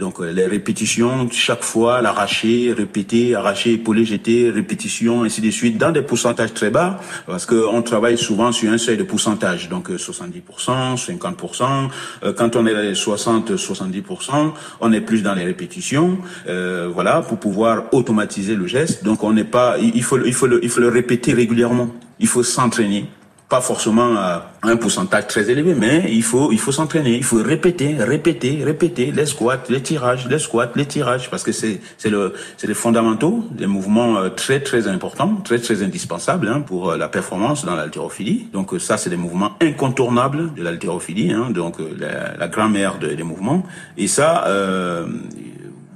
Donc 0.00 0.18
euh, 0.18 0.32
les 0.32 0.46
répétitions, 0.46 1.28
chaque 1.30 1.62
fois, 1.62 2.00
l'arracher, 2.00 2.72
répéter, 2.72 3.34
arracher, 3.34 3.74
épauler, 3.74 4.06
jeter, 4.06 4.50
répétition, 4.50 5.24
ainsi 5.24 5.42
de 5.42 5.50
suite, 5.50 5.76
dans 5.76 5.92
des 5.92 6.00
pourcentages 6.00 6.54
très 6.54 6.70
bas, 6.70 6.98
parce 7.26 7.44
qu'on 7.44 7.82
travaille 7.82 8.16
souvent 8.16 8.50
sur 8.50 8.72
un 8.72 8.78
seuil 8.78 8.96
de 8.96 9.02
pourcentage, 9.02 9.68
donc 9.68 9.90
70%, 9.90 10.96
50%. 10.96 11.88
Euh, 12.22 12.32
quand 12.32 12.56
on 12.56 12.66
est 12.66 12.74
à 12.74 12.94
60, 12.94 13.52
70%, 13.52 14.52
on 14.80 14.92
est 14.92 15.02
plus 15.02 15.22
dans 15.22 15.34
les 15.34 15.44
répétitions, 15.44 16.18
euh, 16.48 16.88
voilà, 16.92 17.20
pour 17.20 17.38
pouvoir 17.38 17.92
automatiser 17.92 18.56
le 18.56 18.66
geste. 18.66 19.04
Donc 19.04 19.22
on 19.22 19.34
n'est 19.34 19.44
pas, 19.44 19.76
il 19.78 20.02
faut, 20.02 20.18
il 20.24 20.32
faut 20.32 20.46
le, 20.46 20.64
il 20.64 20.70
faut 20.70 20.80
le 20.80 20.88
répéter 20.88 21.34
régulièrement. 21.34 21.90
Il 22.18 22.26
faut 22.26 22.42
s'entraîner 22.42 23.06
pas 23.50 23.60
forcément 23.60 24.14
à 24.16 24.52
un 24.62 24.76
pourcentage 24.76 25.26
très 25.26 25.50
élevé, 25.50 25.74
mais 25.74 26.04
il 26.08 26.22
faut, 26.22 26.52
il 26.52 26.58
faut 26.58 26.70
s'entraîner, 26.70 27.16
il 27.16 27.24
faut 27.24 27.42
répéter, 27.42 27.96
répéter, 27.98 28.62
répéter 28.64 29.10
les 29.10 29.26
squats, 29.26 29.64
les 29.68 29.82
tirages, 29.82 30.28
les 30.28 30.38
squats, 30.38 30.70
les 30.76 30.86
tirages, 30.86 31.28
parce 31.30 31.42
que 31.42 31.50
c'est, 31.50 31.80
c'est 31.98 32.10
le, 32.10 32.32
c'est 32.56 32.68
les 32.68 32.74
fondamentaux, 32.74 33.44
des 33.50 33.66
mouvements 33.66 34.18
euh, 34.18 34.28
très, 34.28 34.60
très 34.60 34.86
importants, 34.86 35.34
très, 35.42 35.58
très 35.58 35.82
indispensables 35.82 36.46
hein, 36.46 36.60
pour 36.60 36.92
euh, 36.92 36.96
la 36.96 37.08
performance 37.08 37.64
dans 37.64 37.74
l'haltérophilie. 37.74 38.46
Donc 38.52 38.72
euh, 38.72 38.78
ça, 38.78 38.96
c'est 38.96 39.10
des 39.10 39.16
mouvements 39.16 39.56
incontournables 39.60 40.54
de 40.54 40.62
l'haltérophilie, 40.62 41.32
hein, 41.32 41.50
donc 41.50 41.78
la, 41.98 42.46
grammaire 42.46 42.98
des 42.98 43.24
mouvements. 43.24 43.64
Et 43.98 44.06
ça, 44.06 44.44
euh, 44.46 45.06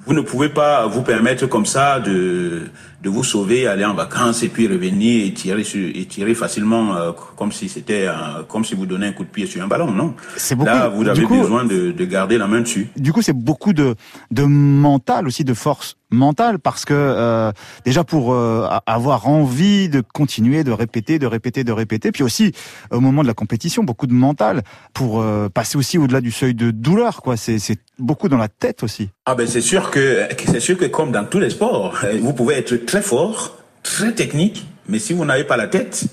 vous 0.06 0.12
ne 0.12 0.20
pouvez 0.20 0.49
pas 0.49 0.87
vous 0.87 1.02
permettre 1.02 1.46
comme 1.46 1.66
ça 1.66 1.99
de 2.00 2.62
de 3.04 3.11
vous 3.11 3.23
sauver, 3.23 3.66
aller 3.66 3.84
en 3.84 3.94
vacances 3.94 4.42
et 4.42 4.49
puis 4.49 4.66
revenir 4.66 5.26
et 5.26 5.32
tirer 5.32 5.62
sur, 5.62 5.87
et 5.94 6.04
tirer 6.06 6.34
facilement 6.34 6.96
euh, 6.96 7.12
comme 7.37 7.52
si 7.52 7.68
c'était 7.68 8.08
comme 8.49 8.64
si 8.64 8.75
vous 8.75 8.87
donnez 8.87 9.06
un 9.08 9.12
coup 9.12 9.25
de 9.25 9.28
pied 9.28 9.46
sur 9.46 9.62
un 9.62 9.68
ballon, 9.68 9.90
non? 9.90 10.14
C'est 10.37 10.54
beaucoup. 10.54 10.66
Là, 10.66 10.88
vous 10.88 11.06
avez 11.06 11.26
besoin 11.26 11.64
de, 11.64 11.92
de, 11.92 12.04
garder 12.04 12.38
la 12.38 12.46
main 12.46 12.61
dessus. 12.61 12.88
Du 12.96 13.12
coup, 13.12 13.23
c'est 13.23 13.37
beaucoup 13.37 13.73
de 13.73 13.94
de 14.30 14.44
mental 14.44 15.26
aussi, 15.26 15.44
de 15.44 15.54
force 15.54 15.96
mentale, 16.14 16.58
parce 16.58 16.84
que 16.84 16.94
euh, 16.94 17.52
déjà 17.84 18.04
pour 18.04 18.32
euh, 18.32 18.66
avoir 18.87 19.28
envie 19.28 19.88
de 19.88 20.00
continuer, 20.00 20.64
de 20.64 20.73
répéter, 20.73 21.18
de 21.18 21.26
répéter, 21.26 21.64
de 21.64 21.73
répéter, 21.73 22.12
puis 22.12 22.23
aussi 22.23 22.52
au 22.90 23.00
moment 23.00 23.23
de 23.23 23.26
la 23.26 23.34
compétition, 23.34 23.84
beaucoup 23.84 24.06
de 24.06 24.14
mental 24.14 24.62
pour 24.94 25.20
euh, 25.20 25.49
passer 25.49 25.76
aussi 25.76 25.99
au-delà 25.99 26.20
du 26.20 26.30
seuil 26.30 26.54
de 26.54 26.70
douleur, 26.70 27.20
quoi. 27.20 27.37
C'est 27.37 27.58
c'est 27.58 27.78
beaucoup 27.99 28.28
dans 28.28 28.38
la 28.38 28.49
tête 28.49 28.82
aussi. 28.82 29.11
Ah 29.26 29.34
ben 29.34 29.46
c'est 29.46 29.61
sûr 29.61 29.90
que 29.90 30.26
c'est 30.46 30.61
sûr 30.61 30.78
que 30.78 30.87
comme 30.87 31.12
dans 31.12 31.25
tous 31.25 31.40
les 31.40 31.50
sports, 31.50 31.94
vous 32.20 32.32
pouvez 32.32 32.54
être 32.54 32.75
très 32.87 32.93
fort, 33.02 33.56
très 33.82 34.12
technique, 34.12 34.66
mais 34.88 34.98
si 34.98 35.12
vous 35.12 35.24
n'avez 35.24 35.44
pas 35.44 35.56
la 35.56 35.66
tête, 35.66 36.04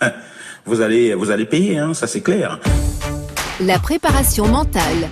vous 0.66 0.80
allez 0.80 1.14
vous 1.14 1.30
allez 1.30 1.46
payer, 1.46 1.78
hein, 1.78 1.94
ça 1.94 2.06
c'est 2.06 2.20
clair. 2.20 2.58
La 3.60 3.78
préparation 3.78 4.46
mentale. 4.46 5.08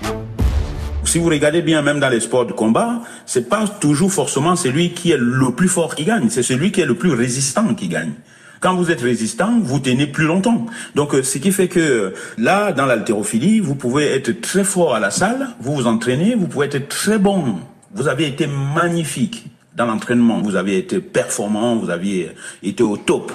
Si 1.04 1.18
vous 1.18 1.28
regardez 1.28 1.62
bien, 1.62 1.80
même 1.80 2.00
dans 2.00 2.10
les 2.10 2.20
sports 2.20 2.44
de 2.44 2.52
combat, 2.52 3.00
c'est 3.24 3.48
pas 3.48 3.66
toujours 3.66 4.12
forcément 4.12 4.56
celui 4.56 4.92
qui 4.92 5.10
est 5.10 5.18
le 5.18 5.52
plus 5.52 5.68
fort 5.68 5.94
qui 5.94 6.04
gagne, 6.04 6.28
c'est 6.28 6.42
celui 6.42 6.70
qui 6.70 6.82
est 6.82 6.86
le 6.86 6.96
plus 6.96 7.12
résistant 7.12 7.74
qui 7.74 7.88
gagne. 7.88 8.12
Quand 8.60 8.74
vous 8.74 8.90
êtes 8.90 9.00
résistant, 9.00 9.58
vous 9.62 9.78
tenez 9.78 10.06
plus 10.06 10.26
longtemps. 10.26 10.66
Donc, 10.94 11.14
euh, 11.14 11.22
ce 11.22 11.38
qui 11.38 11.52
fait 11.52 11.68
que 11.68 12.12
là, 12.36 12.72
dans 12.72 12.86
l'haltérophilie, 12.86 13.60
vous 13.60 13.76
pouvez 13.76 14.06
être 14.06 14.40
très 14.40 14.64
fort 14.64 14.94
à 14.94 15.00
la 15.00 15.10
salle, 15.10 15.48
vous 15.60 15.74
vous 15.74 15.86
entraînez, 15.86 16.34
vous 16.34 16.48
pouvez 16.48 16.66
être 16.66 16.88
très 16.88 17.18
bon. 17.18 17.60
Vous 17.94 18.08
avez 18.08 18.26
été 18.26 18.46
magnifique 18.46 19.46
dans 19.78 19.86
l'entraînement, 19.86 20.40
vous 20.40 20.56
avez 20.56 20.76
été 20.76 21.00
performant, 21.00 21.76
vous 21.76 21.88
aviez 21.88 22.32
été 22.62 22.82
au 22.82 22.96
top. 22.96 23.32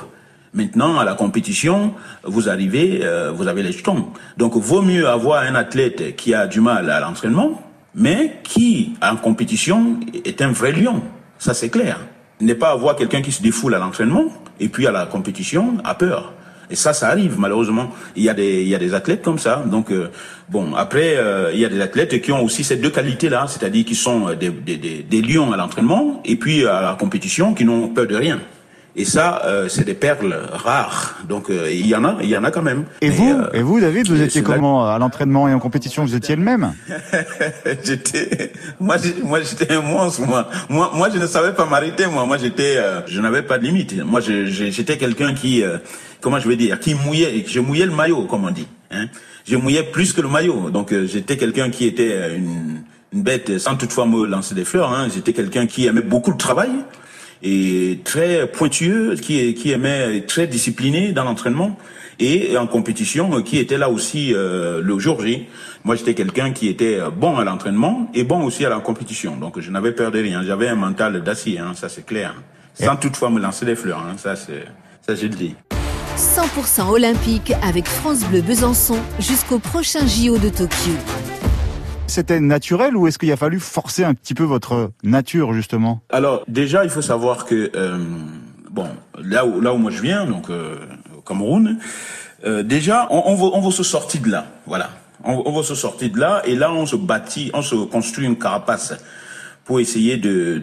Maintenant, 0.53 1.00
à 1.00 1.05
la 1.05 1.15
compétition, 1.15 1.93
vous 2.23 2.50
arrivez, 2.50 3.00
euh, 3.01 3.31
vous 3.31 3.47
avez 3.47 3.63
les 3.63 3.71
jetons. 3.71 4.09
Donc, 4.38 4.55
vaut 4.55 4.81
mieux 4.81 5.07
avoir 5.07 5.41
un 5.41 5.55
athlète 5.55 6.15
qui 6.15 6.35
a 6.35 6.45
du 6.45 6.59
mal 6.59 6.89
à 6.91 7.00
l'entraînement, 7.00 7.62
mais 7.95 8.39
qui, 8.43 8.93
en 9.01 9.15
compétition, 9.15 10.00
est 10.25 10.41
un 10.41 10.51
vrai 10.51 10.73
lion. 10.73 11.01
Ça, 11.39 11.53
c'est 11.53 11.69
clair. 11.69 11.97
Ne 12.41 12.53
pas 12.53 12.71
avoir 12.71 12.97
quelqu'un 12.97 13.21
qui 13.21 13.31
se 13.31 13.41
défoule 13.41 13.73
à 13.73 13.79
l'entraînement, 13.79 14.25
et 14.59 14.67
puis 14.67 14.85
à 14.85 14.91
la 14.91 15.05
compétition, 15.05 15.77
a 15.85 15.95
peur. 15.95 16.33
Et 16.70 16.75
ça, 16.75 16.93
ça 16.93 17.10
arrive 17.10 17.39
malheureusement. 17.39 17.91
Il 18.15 18.24
y 18.24 18.29
a 18.29 18.34
des, 18.34 18.62
il 18.62 18.67
y 18.67 18.75
a 18.75 18.79
des 18.79 18.93
athlètes 18.93 19.22
comme 19.22 19.39
ça. 19.39 19.63
Donc 19.65 19.91
euh, 19.91 20.10
bon, 20.50 20.75
après, 20.75 21.15
euh, 21.17 21.51
il 21.53 21.60
y 21.60 21.65
a 21.65 21.70
des 21.70 21.82
athlètes 21.82 22.22
qui 22.22 22.32
ont 22.32 22.43
aussi 22.43 22.63
ces 22.63 22.77
deux 22.77 22.89
qualités-là, 22.89 23.46
c'est-à-dire 23.48 23.86
qui 23.86 23.96
sont 23.96 24.34
des, 24.34 24.50
des, 24.50 24.77
des, 24.77 25.03
des 25.03 25.22
lions 25.22 25.51
à 25.51 25.58
l'entraînement 25.58 26.22
et 26.25 26.36
puis 26.36 26.65
à 26.65 26.82
la 26.82 26.98
compétition, 27.00 27.53
qui 27.53 27.65
n'ont 27.65 27.89
peur 27.89 28.08
de 28.08 28.15
rien. 28.15 28.39
Et 28.95 29.05
ça, 29.05 29.41
euh, 29.45 29.69
c'est 29.69 29.85
des 29.85 29.95
perles 29.95 30.38
rares. 30.51 31.17
Donc 31.27 31.50
euh, 31.50 31.71
il 31.71 31.88
y 31.88 31.95
en 31.95 32.05
a, 32.05 32.17
il 32.21 32.29
y 32.29 32.38
en 32.38 32.43
a 32.43 32.51
quand 32.51 32.62
même. 32.62 32.85
Et 33.01 33.09
vous, 33.09 33.31
euh, 33.31 33.50
et 33.51 33.63
vous, 33.63 33.79
David, 33.79 34.07
vous 34.07 34.21
étiez 34.21 34.43
comment 34.43 34.88
à 34.88 35.00
l'entraînement 35.00 35.47
et 35.47 35.53
en 35.53 35.59
compétition 35.59 36.05
Vous 36.05 36.15
étiez 36.15 36.35
le 36.35 36.43
même 36.43 36.73
J'étais, 37.83 38.53
moi, 38.79 38.97
moi, 39.23 39.39
j'étais 39.41 39.73
un 39.73 39.81
monstre. 39.81 40.21
Moi, 40.27 40.47
moi, 40.69 40.91
moi, 40.93 41.09
je 41.12 41.17
ne 41.17 41.25
savais 41.25 41.53
pas 41.53 41.65
m'arrêter. 41.65 42.05
Moi, 42.05 42.25
moi, 42.27 42.38
j'étais, 42.38 42.77
je 43.07 43.19
n'avais 43.19 43.41
pas 43.41 43.57
de 43.57 43.63
limite. 43.63 43.97
Moi, 44.03 44.21
j'étais 44.21 44.97
quelqu'un 44.97 45.33
qui, 45.33 45.63
comment 46.21 46.39
je 46.39 46.47
vais 46.47 46.55
dire, 46.55 46.79
qui 46.79 46.93
mouillait, 46.93 47.45
je 47.47 47.59
mouillais 47.59 47.88
le 47.88 47.95
maillot, 47.95 48.25
comme 48.25 48.45
on 48.45 48.51
dit. 48.51 48.67
Hein. 48.91 49.07
Je 49.43 49.55
mouillais 49.57 49.83
plus 49.83 50.13
que 50.13 50.21
le 50.21 50.27
maillot. 50.29 50.69
Donc 50.69 50.93
j'étais 51.05 51.38
quelqu'un 51.38 51.71
qui 51.71 51.88
était 51.88 52.35
une, 52.38 52.83
une 53.12 53.23
bête, 53.23 53.57
sans 53.57 53.75
toutefois 53.75 54.05
me 54.05 54.27
lancer 54.27 54.53
des 54.53 54.65
fleurs. 54.65 54.93
Hein. 54.93 55.07
J'étais 55.12 55.33
quelqu'un 55.33 55.65
qui 55.65 55.88
aimait 55.88 56.01
beaucoup 56.01 56.29
le 56.29 56.38
travail 56.38 56.69
et 57.43 58.00
très 58.03 58.47
pointueux, 58.47 59.15
qui, 59.15 59.53
qui 59.53 59.71
aimait 59.71 60.21
très 60.21 60.47
discipliné 60.47 61.12
dans 61.12 61.23
l'entraînement 61.23 61.77
et 62.19 62.57
en 62.57 62.67
compétition, 62.67 63.41
qui 63.41 63.57
était 63.57 63.77
là 63.77 63.89
aussi 63.89 64.33
euh, 64.33 64.81
le 64.81 65.00
jour 65.00 65.21
J. 65.21 65.47
Moi, 65.83 65.95
j'étais 65.95 66.13
quelqu'un 66.13 66.51
qui 66.51 66.69
était 66.69 67.00
bon 67.15 67.38
à 67.38 67.43
l'entraînement 67.43 68.09
et 68.13 68.23
bon 68.23 68.43
aussi 68.43 68.65
à 68.65 68.69
la 68.69 68.79
compétition. 68.79 69.35
Donc, 69.35 69.59
je 69.59 69.69
n'avais 69.71 69.91
peur 69.91 70.12
de 70.12 70.19
rien. 70.19 70.43
J'avais 70.43 70.69
un 70.69 70.75
mental 70.75 71.21
d'acier, 71.21 71.59
hein, 71.59 71.73
ça 71.75 71.89
c'est 71.89 72.05
clair. 72.05 72.35
Sans 72.75 72.95
toutefois 72.95 73.29
me 73.29 73.39
lancer 73.39 73.65
des 73.65 73.75
fleurs, 73.75 74.00
hein, 74.00 74.15
ça 74.17 74.35
c'est, 74.35 74.65
ça 75.05 75.15
je 75.15 75.23
le 75.23 75.35
dis. 75.35 75.55
100% 76.17 76.89
olympique 76.89 77.53
avec 77.63 77.88
France 77.88 78.23
Bleu 78.25 78.41
Besançon 78.41 78.97
jusqu'au 79.19 79.59
prochain 79.59 80.05
JO 80.07 80.38
de 80.38 80.50
Tokyo. 80.50 80.93
C'était 82.13 82.39
naturel 82.39 82.96
ou 82.96 83.08
est-ce 83.08 83.17
qu'il 83.17 83.32
a 83.32 83.38
fallu 83.38 83.60
forcer 83.60 84.03
un 84.03 84.13
petit 84.13 84.36
peu 84.36 84.43
votre 84.43 84.91
nature 85.01 85.51
justement? 85.51 86.03
Alors 86.12 86.43
déjà, 86.48 86.84
il 86.84 86.91
faut 86.91 87.01
savoir 87.01 87.43
que 87.43 87.72
euh, 87.75 87.98
bon, 88.70 88.86
là 89.17 89.48
où 89.48 89.60
là 89.60 89.74
où 89.74 89.77
moi 89.77 89.89
je 89.89 90.00
viens, 90.00 90.27
donc 90.27 90.51
euh, 90.51 90.75
au 91.17 91.22
Cameroun, 91.22 91.79
euh, 92.46 92.62
déjà 92.62 93.08
on, 93.10 93.24
on, 93.25 93.34
veut 93.34 93.50
on 93.51 93.72
se 93.72 93.82
sortir 93.82 94.22
de 94.22 94.29
là, 94.29 94.46
voilà. 94.67 94.91
On, 95.24 95.41
on 95.43 95.58
veut 95.58 95.63
se 95.63 95.74
sortir 95.74 96.12
de 96.12 96.20
là 96.20 96.43
et 96.46 96.53
là 96.53 96.72
on 96.72 96.86
se 96.86 96.96
bâtit, 96.96 97.50
on 97.55 97.63
se 97.63 97.74
construit 97.74 98.27
une 98.27 98.38
carapace 98.38 98.93
pour 99.65 99.79
essayer 99.79 100.17
de 100.17 100.60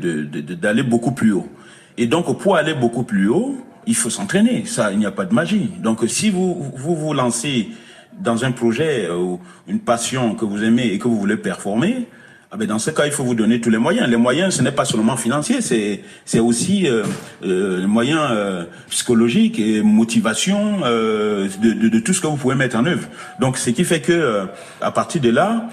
d'aller 0.54 0.84
beaucoup 0.84 1.10
plus 1.10 1.32
haut. 1.32 1.48
Et 1.98 2.06
donc 2.06 2.38
pour 2.38 2.54
aller 2.54 2.74
beaucoup 2.74 3.02
plus 3.02 3.26
haut, 3.26 3.56
il 3.88 3.96
faut 3.96 4.08
s'entraîner. 4.08 4.66
Ça, 4.66 4.92
il 4.92 5.00
n'y 5.00 5.06
a 5.06 5.10
pas 5.10 5.24
de 5.24 5.34
magie. 5.34 5.68
Donc 5.80 6.04
si 6.06 6.30
vous 6.30 6.72
vous 6.76 6.94
vous 6.94 7.12
lancez 7.12 7.70
dans 8.18 8.44
un 8.44 8.52
projet 8.52 9.06
euh, 9.06 9.16
ou 9.16 9.40
une 9.68 9.80
passion 9.80 10.34
que 10.34 10.44
vous 10.44 10.62
aimez 10.62 10.86
et 10.92 10.98
que 10.98 11.08
vous 11.08 11.18
voulez 11.18 11.36
performer, 11.36 12.08
ah 12.52 12.56
ben 12.56 12.66
dans 12.66 12.80
ce 12.80 12.90
cas, 12.90 13.06
il 13.06 13.12
faut 13.12 13.22
vous 13.22 13.36
donner 13.36 13.60
tous 13.60 13.70
les 13.70 13.78
moyens. 13.78 14.08
Les 14.08 14.16
moyens, 14.16 14.54
ce 14.54 14.62
n'est 14.62 14.72
pas 14.72 14.84
seulement 14.84 15.16
financier, 15.16 15.60
c'est 15.60 16.00
c'est 16.24 16.40
aussi 16.40 16.88
euh, 16.88 17.04
euh, 17.44 17.78
les 17.78 17.86
moyens 17.86 18.26
euh, 18.32 18.64
psychologiques 18.88 19.60
et 19.60 19.82
motivation 19.82 20.80
euh, 20.82 21.46
de, 21.62 21.72
de, 21.72 21.88
de, 21.88 21.98
tout 22.00 22.12
ce 22.12 22.20
que 22.20 22.26
vous 22.26 22.36
pouvez 22.36 22.56
mettre 22.56 22.76
en 22.76 22.84
œuvre. 22.86 23.06
Donc, 23.38 23.56
ce 23.56 23.70
qui 23.70 23.84
fait 23.84 24.00
que 24.00 24.12
euh, 24.12 24.46
à 24.80 24.90
partir 24.90 25.20
de 25.20 25.30
là, 25.30 25.68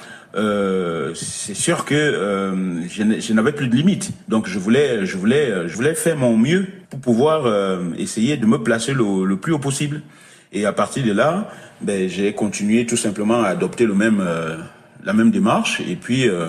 c'est 1.16 1.56
sûr 1.56 1.84
que 1.84 2.54
je 2.88 3.34
n'avais 3.34 3.54
plus 3.54 3.70
de 3.70 3.76
limites. 3.76 4.12
Donc, 4.28 4.48
je 4.48 4.60
voulais 4.60 5.04
je 5.04 5.18
voulais 5.18 5.68
je 5.68 5.76
voulais 5.76 5.96
faire 5.96 6.16
mon 6.16 6.38
mieux 6.38 6.68
pour 6.92 7.00
pouvoir 7.00 7.52
essayer 7.98 8.38
de 8.38 8.46
me 8.46 8.60
placer 8.60 8.94
le, 8.94 9.26
le 9.26 9.38
plus 9.38 9.54
haut 9.54 9.58
possible. 9.58 10.04
Et 10.52 10.66
à 10.66 10.72
partir 10.72 11.06
de 11.06 11.12
là, 11.12 11.50
ben, 11.82 12.08
j'ai 12.08 12.34
continué 12.34 12.86
tout 12.86 12.98
simplement 12.98 13.44
à 13.44 13.50
adopter 13.50 13.86
le 13.86 13.94
même, 13.94 14.22
euh, 14.22 14.58
la 15.04 15.14
même 15.14 15.32
démarche. 15.32 15.82
Et 15.82 15.96
puis, 15.96 16.28
euh, 16.28 16.48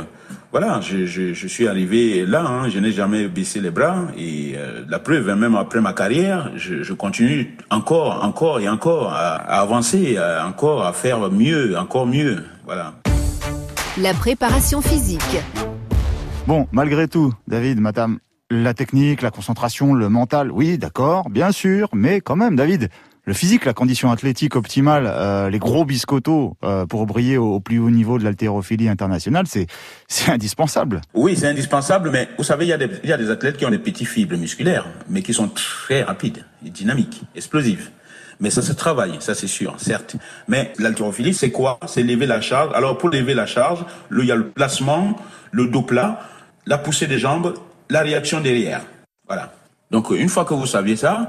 voilà, 0.53 0.81
je, 0.81 1.05
je, 1.05 1.35
je, 1.35 1.47
suis 1.49 1.67
arrivé 1.67 2.25
là. 2.25 2.45
Hein, 2.47 2.69
je 2.69 2.79
n'ai 2.79 2.93
jamais 2.93 3.27
baissé 3.29 3.61
les 3.61 3.71
bras. 3.71 4.07
Et 4.17 4.55
euh, 4.57 4.85
la 4.89 4.99
preuve, 4.99 5.29
même 5.35 5.57
après 5.57 5.81
ma 5.81 5.93
carrière, 5.93 6.53
je, 6.57 6.83
je, 6.83 6.93
continue 6.93 7.57
encore, 7.71 8.25
encore 8.25 8.61
et 8.61 8.69
encore 8.69 9.13
à, 9.13 9.35
à 9.35 9.61
avancer, 9.61 10.17
à, 10.17 10.47
encore 10.47 10.85
à 10.85 10.93
faire 10.93 11.31
mieux, 11.31 11.77
encore 11.77 12.07
mieux. 12.07 12.45
Voilà. 12.65 12.95
La 14.01 14.15
préparation 14.15 14.81
physique. 14.81 15.39
Bon, 16.47 16.69
malgré 16.73 17.09
tout, 17.09 17.35
David, 17.49 17.81
madame, 17.81 18.21
la 18.51 18.73
technique, 18.73 19.23
la 19.23 19.31
concentration, 19.31 19.93
le 19.93 20.09
mental, 20.09 20.51
oui, 20.51 20.79
d'accord, 20.79 21.29
bien 21.29 21.53
sûr, 21.53 21.89
mais 21.93 22.21
quand 22.21 22.37
même, 22.37 22.57
David, 22.57 22.89
le 23.29 23.35
physique, 23.35 23.67
la 23.67 23.75
condition 23.75 24.11
athlétique 24.11 24.57
optimale, 24.57 25.05
euh, 25.07 25.51
les 25.51 25.59
gros 25.59 25.85
biscottos 25.85 26.57
euh, 26.65 26.87
pour 26.87 27.05
briller 27.05 27.37
au, 27.37 27.61
plus 27.61 27.79
haut 27.79 27.91
niveau 27.91 28.19
de 28.19 28.25
l'haltérophilie 28.25 28.89
internationale, 28.89 29.45
c'est 29.47 29.67
c'est 30.09 30.33
indispensable. 30.33 31.03
Oui, 31.13 31.37
c'est 31.37 31.47
indispensable, 31.47 32.11
mais 32.11 32.31
vous 32.39 32.45
savez, 32.45 32.65
il 32.65 32.69
y, 32.71 32.73
a 32.73 32.79
des, 32.79 32.89
y 33.05 33.13
a 33.13 33.19
des 33.19 33.31
athlètes 33.31 33.59
qui 33.59 33.67
ont 33.67 33.71
des 33.71 33.79
petits 33.79 34.07
fibres 34.07 34.39
musculaires, 34.39 34.87
mais 35.11 35.21
qui 35.21 35.35
sont 35.35 35.49
très 35.49 36.03
rapides, 36.03 36.43
dynamiques, 36.63 37.21
explosifs. 37.37 37.93
Mais 38.41 38.49
ça 38.49 38.63
se 38.63 38.73
travaille, 38.73 39.17
ça 39.21 39.35
c'est 39.35 39.47
sûr, 39.47 39.75
certes. 39.77 40.17
Mais 40.47 40.73
l'haltérophilie, 40.79 41.35
c'est 41.35 41.51
quoi? 41.51 41.79
C'est 41.87 42.03
lever 42.03 42.27
la 42.27 42.41
charge. 42.41 42.73
Alors 42.75 42.97
pour 42.97 43.11
lever 43.11 43.35
la 43.35 43.45
charge, 43.45 43.85
il 44.11 44.25
y 44.25 44.33
a 44.33 44.37
le 44.37 44.49
placement, 44.49 45.19
le 45.51 45.67
dos 45.67 45.83
plat, 45.83 46.21
la 46.65 46.79
poussée 46.79 47.07
des 47.07 47.19
jambes, 47.19 47.53
la 47.91 48.01
réaction 48.01 48.41
derrière. 48.41 48.81
Voilà. 49.27 49.53
Donc 49.91 50.11
une 50.13 50.31
fois 50.31 50.47
que 50.47 50.55
vous 50.55 50.67
saviez 50.67 50.97
ça, 50.97 51.29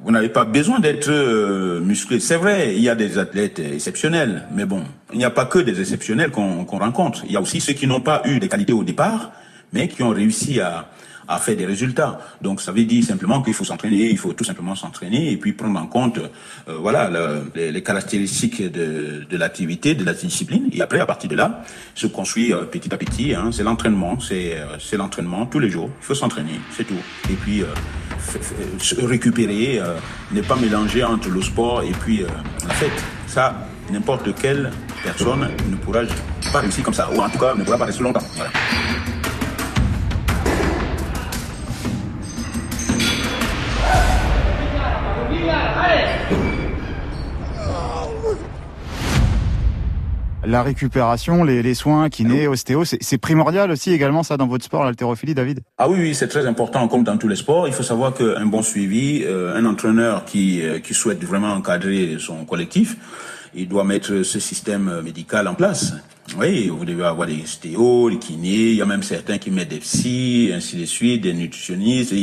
vous 0.00 0.12
n'avez 0.12 0.28
pas 0.28 0.44
besoin 0.44 0.78
d'être 0.78 1.10
euh, 1.10 1.80
musclé. 1.80 2.20
C'est 2.20 2.36
vrai, 2.36 2.74
il 2.76 2.82
y 2.82 2.88
a 2.88 2.94
des 2.94 3.18
athlètes 3.18 3.58
exceptionnels, 3.58 4.46
mais 4.54 4.64
bon, 4.64 4.84
il 5.12 5.18
n'y 5.18 5.24
a 5.24 5.30
pas 5.30 5.44
que 5.44 5.58
des 5.58 5.80
exceptionnels 5.80 6.30
qu'on 6.30 6.64
qu 6.64 6.76
rencontre. 6.76 7.24
Il 7.26 7.32
y 7.32 7.36
a 7.36 7.40
aussi 7.40 7.60
ceux 7.60 7.72
qui 7.72 7.86
n'ont 7.86 8.00
pas 8.00 8.22
eu 8.24 8.38
des 8.38 8.48
qualités 8.48 8.72
au 8.72 8.84
départ, 8.84 9.32
mais 9.72 9.88
qui 9.88 10.02
ont 10.02 10.10
réussi 10.10 10.60
à, 10.60 10.88
à 11.28 11.38
faire 11.38 11.56
des 11.56 11.66
résultats. 11.66 12.18
Donc 12.42 12.60
ça 12.60 12.72
veut 12.72 12.84
dire 12.84 13.04
simplement 13.04 13.42
qu'il 13.42 13.54
faut 13.54 13.64
s'entraîner, 13.64 14.10
il 14.10 14.18
faut 14.18 14.32
tout 14.32 14.44
simplement 14.44 14.74
s'entraîner 14.74 15.30
et 15.32 15.36
puis 15.36 15.52
prendre 15.52 15.78
en 15.78 15.86
compte, 15.86 16.18
euh, 16.18 16.78
voilà, 16.80 17.10
le, 17.10 17.50
les, 17.54 17.70
les, 17.70 17.82
caractéristiques 17.82 18.62
de, 18.62 19.24
de 19.28 19.36
l'activité, 19.36 19.94
de 19.94 20.04
la 20.04 20.14
discipline. 20.14 20.68
Et 20.72 20.80
après, 20.80 21.00
à 21.00 21.06
partir 21.06 21.30
de 21.30 21.36
là, 21.36 21.62
se 21.94 22.06
construit 22.06 22.52
euh, 22.52 22.64
petit 22.64 22.92
à 22.92 22.96
petit. 22.96 23.34
Hein, 23.34 23.50
c'est 23.52 23.62
l'entraînement, 23.62 24.18
c'est 24.20 24.56
euh, 24.56 24.96
l'entraînement 24.96 25.46
tous 25.46 25.58
les 25.58 25.70
jours. 25.70 25.90
Il 26.00 26.04
faut 26.04 26.14
s'entraîner, 26.14 26.60
c'est 26.76 26.84
tout. 26.84 27.02
Et 27.30 27.34
puis 27.34 27.62
récupérer, 28.98 29.80
euh, 29.80 29.96
ne 30.32 30.42
pas 30.42 30.56
mélanger 30.56 31.04
entre 31.04 31.28
le 31.28 31.42
sport 31.42 31.82
et 31.82 31.92
puis 31.92 32.22
euh, 32.22 32.26
la 32.66 32.74
fête. 32.74 33.04
Ça, 33.26 33.54
n'importe 33.90 34.34
quelle 34.34 34.70
personne 35.02 35.48
ne 35.70 35.76
pourra 35.76 36.00
pas 36.52 36.60
réussir 36.60 36.84
comme 36.84 36.94
ça, 36.94 37.08
ou 37.12 37.20
en 37.20 37.28
tout 37.28 37.38
cas 37.38 37.54
ne 37.54 37.64
pourra 37.64 37.78
pas 37.78 37.86
rester 37.86 38.02
longtemps. 38.02 38.24
Voilà. 38.34 38.50
La 50.48 50.62
récupération, 50.62 51.44
les, 51.44 51.62
les 51.62 51.74
soins, 51.74 52.08
kiné, 52.08 52.48
ostéo, 52.48 52.84
c'est 52.84 53.18
primordial 53.18 53.70
aussi 53.70 53.92
également 53.92 54.22
ça 54.22 54.38
dans 54.38 54.46
votre 54.46 54.64
sport, 54.64 54.84
l'haltérophilie, 54.84 55.34
David? 55.34 55.60
Ah 55.76 55.88
oui, 55.90 55.98
oui, 56.00 56.14
c'est 56.14 56.28
très 56.28 56.46
important 56.46 56.88
comme 56.88 57.04
dans 57.04 57.18
tous 57.18 57.28
les 57.28 57.36
sports. 57.36 57.68
Il 57.68 57.74
faut 57.74 57.82
savoir 57.82 58.14
qu'un 58.14 58.46
bon 58.46 58.62
suivi, 58.62 59.24
euh, 59.24 59.54
un 59.54 59.66
entraîneur 59.66 60.24
qui, 60.24 60.62
euh, 60.62 60.78
qui 60.78 60.94
souhaite 60.94 61.22
vraiment 61.22 61.52
encadrer 61.52 62.16
son 62.18 62.46
collectif, 62.46 62.96
il 63.54 63.68
doit 63.68 63.84
mettre 63.84 64.22
ce 64.22 64.40
système 64.40 65.02
médical 65.02 65.46
en 65.48 65.54
place. 65.54 65.94
Oui, 66.36 66.68
vous 66.68 66.84
devez 66.84 67.04
avoir 67.04 67.26
des 67.26 67.42
stéos, 67.46 68.10
des 68.10 68.18
kinés, 68.18 68.70
il 68.70 68.74
y 68.74 68.82
a 68.82 68.86
même 68.86 69.02
certains 69.02 69.38
qui 69.38 69.50
mettent 69.50 69.70
des 69.70 69.78
psy, 69.78 70.50
ainsi 70.54 70.76
de 70.76 70.84
suite, 70.84 71.22
des 71.22 71.32
nutritionnistes. 71.32 72.14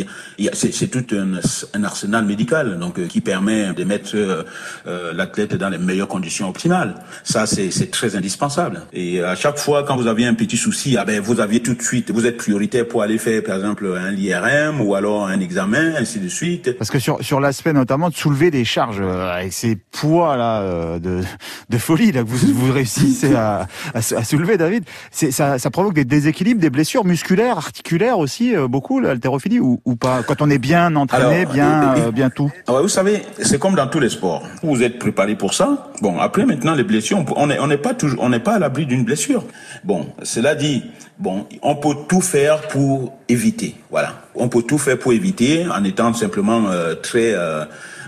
C'est 0.53 0.91
tout 0.91 1.15
un, 1.15 1.39
un, 1.73 1.83
arsenal 1.83 2.25
médical 2.25 2.77
donc 2.77 2.99
euh, 2.99 3.07
qui 3.07 3.21
permet 3.21 3.73
de 3.73 3.83
mettre 3.83 4.11
euh, 4.15 4.43
euh, 4.85 5.13
l'athlète 5.13 5.55
dans 5.55 5.69
les 5.69 5.77
meilleures 5.77 6.07
conditions 6.07 6.49
optimales. 6.49 6.95
Ça, 7.23 7.45
c'est 7.47 7.91
très 7.91 8.15
indispensable. 8.15 8.81
Et 8.93 9.21
à 9.21 9.35
chaque 9.35 9.57
fois, 9.57 9.83
quand 9.83 9.95
vous 9.97 10.07
avez 10.07 10.25
un 10.25 10.35
petit 10.35 10.57
souci, 10.57 10.97
ah 10.97 11.05
ben, 11.05 11.19
vous 11.19 11.39
aviez 11.39 11.61
tout 11.61 11.73
de 11.73 11.81
suite, 11.81 12.11
vous 12.11 12.25
êtes 12.25 12.37
prioritaire 12.37 12.87
pour 12.87 13.01
aller 13.01 13.17
faire, 13.17 13.43
par 13.43 13.55
exemple, 13.55 13.87
un 13.97 14.13
IRM 14.13 14.81
ou 14.81 14.95
alors 14.95 15.27
un 15.27 15.39
examen, 15.39 15.95
ainsi 15.97 16.19
de 16.19 16.27
suite. 16.27 16.77
Parce 16.77 16.91
que 16.91 16.99
sur, 16.99 17.23
sur 17.23 17.39
l'aspect 17.39 17.73
notamment 17.73 18.09
de 18.09 18.15
soulever 18.15 18.51
des 18.51 18.65
charges 18.65 19.01
avec 19.01 19.51
ces 19.51 19.75
poids 19.75 20.37
là 20.37 20.99
de, 20.99 21.21
de 21.69 21.77
folie 21.77 22.11
là 22.11 22.23
vous, 22.23 22.37
vous 22.53 22.71
réussissez 22.71 23.33
à 23.35 23.67
à, 23.95 24.23
soulever, 24.23 24.57
David. 24.57 24.83
Ça, 25.11 25.57
ça 25.57 25.69
provoque 25.71 25.93
des 25.93 26.05
déséquilibres, 26.05 26.59
des 26.59 26.69
blessures 26.69 27.05
musculaires, 27.05 27.57
articulaires 27.57 28.19
aussi, 28.19 28.55
euh, 28.55 28.67
beaucoup, 28.67 28.99
l'haltérophilie, 28.99 29.59
ou, 29.59 29.81
ou, 29.85 29.95
pas 29.95 30.21
Quand 30.23 30.41
on 30.41 30.49
est 30.49 30.57
bien 30.57 30.95
entraîné, 30.95 31.45
bien, 31.45 31.95
euh, 31.95 32.11
bien 32.11 32.29
tout? 32.29 32.51
Ah 32.67 32.81
Vous 32.81 32.89
savez, 32.89 33.23
c'est 33.41 33.59
comme 33.59 33.75
dans 33.75 33.87
tous 33.87 33.99
les 33.99 34.09
sports. 34.09 34.43
Vous 34.63 34.83
êtes 34.83 34.99
préparé 34.99 35.35
pour 35.35 35.53
ça. 35.53 35.91
Bon, 36.01 36.19
après, 36.19 36.45
maintenant, 36.45 36.75
les 36.75 36.83
blessures, 36.83 37.23
on 37.35 37.47
n'est 37.47 37.59
on 37.59 37.69
pas 37.77 37.93
toujours, 37.93 38.21
on 38.21 38.29
n'est 38.29 38.39
pas 38.39 38.55
à 38.55 38.59
l'abri 38.59 38.85
d'une 38.85 39.05
blessure. 39.05 39.43
Bon, 39.83 40.07
cela 40.23 40.55
dit, 40.55 40.83
bon, 41.17 41.47
on 41.61 41.75
peut 41.75 41.95
tout 42.09 42.21
faire 42.21 42.67
pour 42.67 43.13
éviter. 43.29 43.75
Voilà. 43.91 44.21
On 44.35 44.49
peut 44.49 44.63
tout 44.63 44.77
faire 44.77 44.99
pour 44.99 45.13
éviter 45.13 45.65
en 45.67 45.83
étant 45.83 46.13
simplement 46.13 46.67
euh, 46.67 46.95
très 46.95 47.33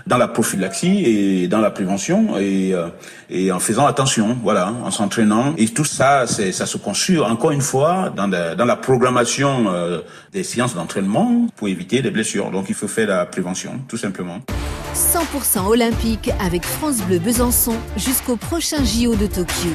dans 0.08 0.16
la 0.16 0.26
prophylaxie 0.26 1.04
et 1.04 1.48
dans 1.48 1.60
la 1.60 1.70
prévention 1.70 2.38
et, 2.38 2.74
euh, 2.74 2.88
et 3.28 3.52
en 3.52 3.60
faisant 3.60 3.86
attention, 3.86 4.36
voilà, 4.42 4.72
en 4.84 4.90
s'entraînant. 4.90 5.54
Et 5.58 5.68
tout 5.68 5.84
ça, 5.84 6.26
ça 6.26 6.66
se 6.66 6.78
construit 6.78 7.18
encore 7.18 7.50
une 7.50 7.60
fois 7.60 8.10
dans, 8.16 8.28
dans 8.28 8.64
la 8.64 8.76
programmation 8.76 9.66
euh, 9.68 10.00
des 10.32 10.42
séances 10.42 10.74
d'entraînement 10.74 11.46
pour 11.56 11.68
éviter 11.68 12.00
des 12.00 12.10
blessures. 12.10 12.50
Donc 12.50 12.66
il 12.68 12.74
faut 12.74 12.88
faire 12.88 13.08
la 13.08 13.26
prévention, 13.26 13.80
tout 13.86 13.98
simplement. 13.98 14.38
100% 14.94 15.66
olympique 15.66 16.30
avec 16.40 16.64
France 16.64 17.02
Bleu 17.02 17.18
Besançon 17.18 17.74
jusqu'au 17.96 18.36
prochain 18.36 18.82
JO 18.84 19.14
de 19.14 19.26
Tokyo. 19.26 19.70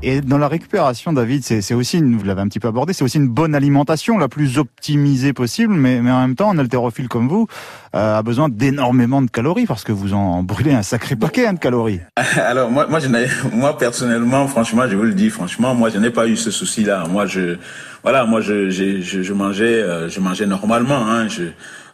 Et 0.00 0.20
dans 0.20 0.38
la 0.38 0.46
récupération, 0.46 1.12
David, 1.12 1.42
c'est 1.42 1.74
aussi, 1.74 1.98
une, 1.98 2.16
vous 2.16 2.24
l'avez 2.24 2.40
un 2.40 2.46
petit 2.46 2.60
peu 2.60 2.68
abordé, 2.68 2.92
c'est 2.92 3.02
aussi 3.02 3.16
une 3.16 3.28
bonne 3.28 3.52
alimentation, 3.52 4.16
la 4.16 4.28
plus 4.28 4.56
optimisée 4.56 5.32
possible, 5.32 5.74
mais, 5.74 6.00
mais 6.00 6.12
en 6.12 6.20
même 6.20 6.36
temps, 6.36 6.52
un 6.52 6.58
haltérophile 6.58 7.08
comme 7.08 7.26
vous 7.26 7.48
euh, 7.96 8.18
a 8.18 8.22
besoin 8.22 8.48
d'énormément 8.48 9.20
de 9.22 9.30
calories 9.30 9.66
parce 9.66 9.82
que 9.82 9.90
vous 9.90 10.14
en 10.14 10.44
brûlez 10.44 10.72
un 10.72 10.84
sacré 10.84 11.16
paquet 11.16 11.46
hein, 11.46 11.54
de 11.54 11.58
calories. 11.58 12.00
Alors 12.36 12.70
moi, 12.70 12.86
moi, 12.88 13.00
je 13.00 13.08
moi 13.52 13.76
personnellement, 13.76 14.46
franchement, 14.46 14.84
je 14.88 14.94
vous 14.94 15.02
le 15.02 15.14
dis, 15.14 15.30
franchement, 15.30 15.74
moi, 15.74 15.90
je 15.90 15.98
n'ai 15.98 16.10
pas 16.10 16.28
eu 16.28 16.36
ce 16.36 16.52
souci-là. 16.52 17.04
Moi, 17.08 17.26
je, 17.26 17.56
voilà, 18.04 18.24
moi, 18.24 18.40
je, 18.40 18.70
je, 18.70 19.02
je, 19.02 19.32
mangeais, 19.32 19.82
euh, 19.82 20.08
je 20.08 20.20
mangeais 20.20 20.46
normalement. 20.46 21.08
Hein, 21.08 21.26
je, 21.26 21.42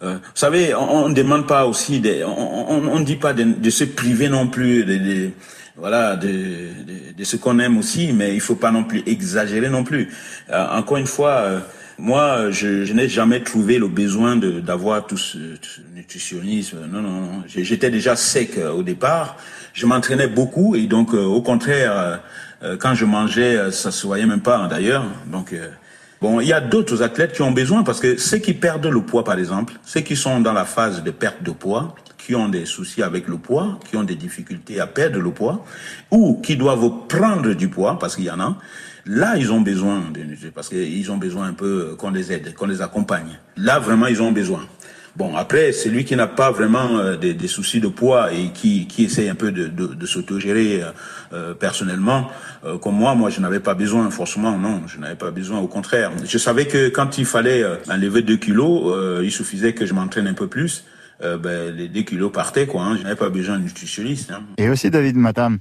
euh, 0.03 0.15
vous 0.17 0.19
savez, 0.35 0.75
on 0.75 1.09
ne 1.09 1.15
demande 1.15 1.47
pas 1.47 1.65
aussi, 1.65 2.01
des, 2.01 2.23
on 2.23 2.99
ne 2.99 3.05
dit 3.05 3.17
pas 3.17 3.33
de, 3.33 3.71
se 3.71 3.85
priver 3.85 4.29
non 4.29 4.47
plus 4.47 4.85
de, 4.85 5.31
voilà, 5.77 6.17
de, 6.17 6.29
de, 6.29 7.17
de 7.17 7.25
ce 7.25 7.37
qu'on 7.37 7.59
aime 7.59 7.79
aussi, 7.79 8.13
mais 8.13 8.35
il 8.35 8.41
faut 8.41 8.55
pas 8.55 8.71
non 8.71 8.85
plus 8.85 9.03
exagérer 9.07 9.69
non 9.69 9.85
plus. 9.85 10.13
Euh, 10.51 10.67
encore 10.71 10.99
une 10.99 11.07
fois, 11.07 11.31
euh, 11.31 11.61
moi, 11.99 12.51
je, 12.51 12.85
je 12.85 12.93
n'ai 12.93 13.09
jamais 13.09 13.41
trouvé 13.43 13.79
le 13.79 13.89
besoin 13.89 14.37
d'avoir 14.37 15.07
tout 15.07 15.17
ce, 15.17 15.39
nutritionnisme. 15.95 16.79
Non, 16.91 17.03
non, 17.03 17.21
non. 17.21 17.43
J'étais 17.47 17.91
déjà 17.91 18.15
sec 18.15 18.57
euh, 18.57 18.71
au 18.71 18.83
départ. 18.83 19.37
Je 19.73 19.87
m'entraînais 19.87 20.29
beaucoup 20.29 20.77
et 20.77 20.87
donc, 20.87 21.15
au 21.15 21.43
contraire, 21.43 22.21
quand 22.79 22.95
je 22.95 23.05
mangeais, 23.05 23.73
ça 23.73 23.91
se 23.91 24.07
voyait 24.07 24.25
même 24.25 24.41
pas 24.41 24.69
d'ailleurs. 24.69 25.05
Donc 25.27 25.53
Bon, 26.25 26.41
il 26.41 26.47
y 26.47 26.53
a 26.53 26.61
d'autres 26.61 27.03
athlètes 27.03 27.33
qui 27.33 27.43
ont 27.43 27.51
besoin 27.51 27.83
parce 27.83 28.01
que 28.01 28.17
ceux 28.17 28.39
qui 28.39 28.55
perdent 28.55 28.87
le 28.87 29.03
poids, 29.03 29.25
par 29.25 29.39
exemple, 29.39 29.75
ceux 29.85 30.01
qui 30.01 30.17
sont 30.17 30.41
dans 30.41 30.53
la 30.53 30.65
phase 30.65 31.03
de 31.03 31.11
perte 31.11 31.43
de 31.43 31.51
poids, 31.51 31.95
qui 32.25 32.35
ont 32.35 32.49
des 32.49 32.65
soucis 32.65 33.03
avec 33.03 33.29
le 33.29 33.37
poids, 33.37 33.79
qui 33.89 33.97
ont 33.97 34.03
des 34.03 34.15
difficultés 34.15 34.81
à 34.81 34.87
perdre 34.87 35.21
le 35.21 35.31
poids, 35.31 35.65
ou 36.11 36.41
qui 36.43 36.57
doivent 36.57 37.07
prendre 37.07 37.53
du 37.53 37.69
poids, 37.69 37.99
parce 37.99 38.17
qu'il 38.17 38.25
y 38.25 38.31
en 38.31 38.41
a, 38.41 38.57
là, 39.05 39.37
ils 39.37 39.53
ont 39.53 39.61
besoin, 39.61 40.05
de, 40.11 40.49
parce 40.49 40.71
qu'ils 40.71 41.11
ont 41.11 41.19
besoin 41.19 41.49
un 41.49 41.53
peu 41.53 41.95
qu'on 41.99 42.11
les 42.11 42.33
aide, 42.33 42.55
qu'on 42.55 42.67
les 42.67 42.81
accompagne. 42.81 43.39
Là, 43.59 43.79
vraiment, 43.79 44.07
ils 44.07 44.23
ont 44.23 44.33
besoin. 44.33 44.67
Bon, 45.17 45.37
après, 45.37 45.73
celui 45.73 46.05
qui 46.05 46.17
n'a 46.17 46.27
pas 46.27 46.51
vraiment 46.51 46.99
euh, 46.99 47.17
des, 47.17 47.35
des, 47.35 47.47
soucis 47.47 47.79
de 47.79 47.87
poids 47.87 48.33
et 48.33 48.51
qui, 48.53 48.89
qui 48.89 49.05
essaie 49.05 49.29
un 49.29 49.37
peu 49.37 49.53
de, 49.53 49.69
de, 49.69 49.87
de 49.87 50.07
s'autogérer 50.07 50.83
euh, 50.83 50.91
euh 51.35 51.55
personnellement, 51.55 52.31
euh, 52.65 52.79
comme 52.79 52.97
moi, 52.97 53.15
moi, 53.15 53.31
je 53.31 53.41
n'avais 53.41 53.61
pas 53.61 53.75
besoin, 53.75 54.11
forcément, 54.11 54.59
non, 54.59 54.83
je 54.89 54.99
n'avais 54.99 55.15
pas 55.15 55.31
besoin, 55.31 55.61
au 55.61 55.69
contraire. 55.69 56.11
Je 56.25 56.39
savais 56.39 56.67
que 56.67 56.89
quand 56.89 57.19
il 57.19 57.27
fallait 57.27 57.65
enlever 57.89 58.23
2 58.23 58.37
kilos, 58.37 59.23
il 59.23 59.31
suffisait 59.31 59.75
que 59.75 59.85
je 59.87 59.93
m'entraîne 59.93 60.27
un 60.27 60.35
peu 60.35 60.49
plus 60.49 60.85
euh, 61.23 61.39
ben, 61.39 61.75
les 61.75 61.89
2 61.89 62.03
kilos 62.03 62.33
partaient, 62.33 62.67
quoi. 62.67 62.83
Hein. 62.83 62.97
Je 62.97 63.03
n'avais 63.03 63.17
pas 63.17 63.31
besoin 63.31 63.59
de 63.59 63.65
nutritionniste. 63.65 64.33
Hein. 64.33 64.43
Et 64.59 64.69
aussi, 64.69 64.91
David 64.91 65.17
Matam, 65.17 65.59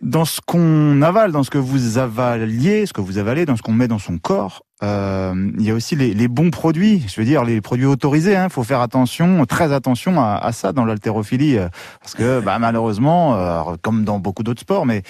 dans 0.00 0.24
ce 0.24 0.40
qu'on 0.44 1.00
avale, 1.02 1.32
dans 1.32 1.42
ce 1.42 1.50
que 1.50 1.58
vous 1.58 1.98
avaliez, 1.98 2.86
ce 2.86 2.92
que 2.92 3.00
vous 3.00 3.18
avalez, 3.18 3.46
dans 3.46 3.56
ce 3.56 3.62
qu'on 3.62 3.72
met 3.72 3.88
dans 3.88 3.98
son 3.98 4.18
corps, 4.18 4.65
euh, 4.82 5.34
il 5.58 5.64
y 5.64 5.70
a 5.70 5.74
aussi 5.74 5.96
les, 5.96 6.12
les, 6.12 6.28
bons 6.28 6.50
produits, 6.50 7.02
je 7.08 7.18
veux 7.20 7.26
dire 7.26 7.44
les 7.44 7.60
produits 7.62 7.86
autorisés. 7.86 8.32
Il 8.32 8.36
hein. 8.36 8.48
faut 8.50 8.62
faire 8.62 8.80
attention, 8.80 9.46
très 9.46 9.72
attention 9.72 10.20
à, 10.20 10.36
à 10.36 10.52
ça 10.52 10.72
dans 10.72 10.84
l'haltérophilie, 10.84 11.56
euh, 11.56 11.68
parce 12.00 12.14
que 12.14 12.40
bah, 12.40 12.58
malheureusement, 12.58 13.36
euh, 13.36 13.76
comme 13.80 14.04
dans 14.04 14.18
beaucoup 14.18 14.42
d'autres 14.42 14.60
sports, 14.60 14.84
mais 14.84 15.02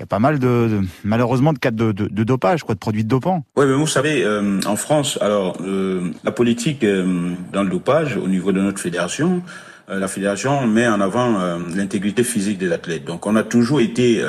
il 0.00 0.02
y 0.02 0.04
a 0.04 0.06
pas 0.06 0.18
mal 0.18 0.38
de, 0.38 0.80
malheureusement 1.04 1.52
de 1.52 1.58
cas 1.58 1.70
de, 1.70 1.92
de, 1.92 2.06
de, 2.06 2.24
dopage, 2.24 2.62
quoi, 2.62 2.74
de 2.74 2.80
produits 2.80 3.04
dopants. 3.04 3.44
Oui, 3.56 3.66
mais 3.66 3.74
vous 3.74 3.86
savez, 3.86 4.24
euh, 4.24 4.58
en 4.64 4.76
France, 4.76 5.18
alors 5.20 5.58
euh, 5.60 6.12
la 6.24 6.32
politique 6.32 6.84
euh, 6.84 7.34
dans 7.52 7.62
le 7.62 7.68
dopage 7.68 8.16
au 8.16 8.26
niveau 8.26 8.50
de 8.52 8.62
notre 8.62 8.80
fédération, 8.80 9.42
la 9.90 10.08
fédération 10.08 10.66
met 10.66 10.86
en 10.86 11.00
avant 11.00 11.58
l'intégrité 11.74 12.22
physique 12.22 12.58
des 12.58 12.72
athlètes. 12.72 13.04
Donc 13.04 13.26
on 13.26 13.34
a 13.36 13.42
toujours 13.42 13.80
été, 13.80 14.24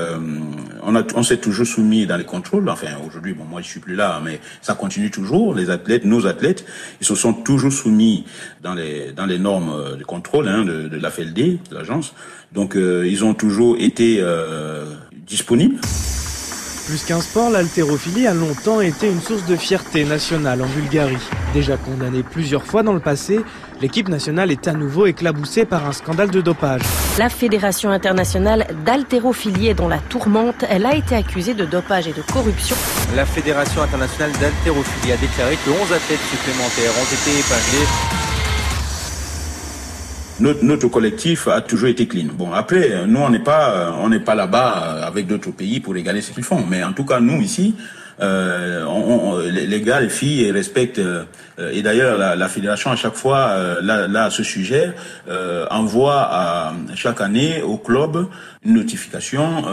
on 0.82 0.96
a, 0.96 1.04
on 1.16 1.24
s'est 1.24 1.38
toujours 1.38 1.68
soumis 1.68 2.08
dans 2.08 2.18
les 2.18 2.24
contrôles. 2.24 2.68
Enfin 2.70 2.88
aujourd'hui, 3.06 3.34
bon 3.34 3.46
moi 3.46 3.62
je 3.62 3.68
suis 3.68 3.80
plus 3.80 3.96
là, 3.96 4.22
mais 4.24 4.40
ça 4.62 4.74
continue 4.74 5.12
toujours. 5.12 5.54
Les 5.54 5.70
athlètes, 5.70 6.06
nos 6.06 6.26
athlètes, 6.26 6.66
ils 7.00 7.06
se 7.06 7.16
sont 7.16 7.34
toujours 7.34 7.72
soumis 7.72 8.26
dans 8.64 8.74
les 8.74 9.12
dans 9.12 9.26
les 9.26 9.38
normes 9.38 9.98
de 9.98 10.04
contrôle 10.04 10.48
hein, 10.48 10.66
de, 10.66 10.88
de 10.88 10.98
la 10.98 11.12
FLD, 11.12 11.60
de 11.70 11.76
l'agence. 11.76 12.14
Donc 12.54 12.76
ils 12.76 13.24
ont 13.24 13.34
toujours 13.34 13.78
été 13.80 14.24
disponible. 15.28 15.76
Plus 16.92 17.06
qu'un 17.06 17.22
sport, 17.22 17.50
l'haltérophilie 17.50 18.28
a 18.28 18.34
longtemps 18.34 18.82
été 18.82 19.08
une 19.08 19.22
source 19.22 19.46
de 19.46 19.56
fierté 19.56 20.04
nationale 20.04 20.62
en 20.62 20.66
Bulgarie. 20.66 21.16
Déjà 21.54 21.78
condamnée 21.78 22.22
plusieurs 22.22 22.66
fois 22.66 22.84
dans 22.84 22.92
le 22.92 23.00
passé, 23.00 23.40
l'équipe 23.80 24.10
nationale 24.10 24.52
est 24.52 24.68
à 24.68 24.74
nouveau 24.74 25.06
éclaboussée 25.06 25.64
par 25.64 25.88
un 25.88 25.94
scandale 25.94 26.32
de 26.32 26.42
dopage. 26.42 26.82
La 27.18 27.30
Fédération 27.30 27.92
internationale 27.92 28.68
d'haltérophilie 28.84 29.70
est 29.70 29.74
dans 29.74 29.88
la 29.88 30.00
tourmente. 30.00 30.66
Elle 30.70 30.86
a 30.86 30.94
été 30.94 31.16
accusée 31.16 31.54
de 31.54 31.64
dopage 31.64 32.10
et 32.10 32.14
de 32.14 32.24
corruption. 32.24 32.76
La 33.16 33.26
Fédération 33.26 33.82
internationale 33.82 34.34
d'haltérophilie 34.42 35.14
a 35.14 35.16
déclaré 35.16 35.58
que 35.66 35.70
11 35.70 35.94
athlètes 35.94 36.20
supplémentaires 36.30 36.92
ont 37.00 37.06
été 37.06 37.40
épinglés 37.40 38.31
notre, 40.42 40.88
collectif 40.88 41.48
a 41.48 41.62
toujours 41.62 41.90
été 41.90 42.08
clean. 42.08 42.28
Bon, 42.34 42.52
après, 42.52 43.06
nous, 43.08 43.20
on 43.20 43.30
n'est 43.30 43.40
pas, 43.40 43.96
on 44.00 44.10
n'est 44.10 44.20
pas 44.20 44.36
là-bas 44.36 45.04
avec 45.06 45.28
d'autres 45.28 45.52
pays 45.52 45.80
pour 45.80 45.94
régaler 45.94 46.22
ce 46.22 46.32
qu'ils 46.32 46.44
font. 46.44 46.64
Mais 46.70 46.84
en 46.84 46.94
tout 46.94 47.06
cas, 47.06 47.20
nous 47.20 47.42
ici, 47.42 47.76
euh, 48.22 48.86
on, 48.86 49.40
les 49.40 49.82
gars, 49.82 50.00
les 50.00 50.10
filles 50.10 50.52
respectent. 50.52 51.00
Euh, 51.62 51.72
et 51.72 51.82
d'ailleurs, 51.82 52.18
la, 52.18 52.48
fédération 52.48 52.92
à 52.92 52.96
chaque 52.96 53.16
fois, 53.16 53.50
euh, 53.50 53.82
là, 53.82 54.26
à 54.26 54.30
ce 54.30 54.44
sujet, 54.44 54.94
euh, 55.28 55.66
envoie 55.70 56.28
à, 56.30 56.74
chaque 56.96 57.22
année 57.22 57.62
au 57.62 57.78
club 57.78 58.28
une 58.64 58.74
notification 58.74 59.64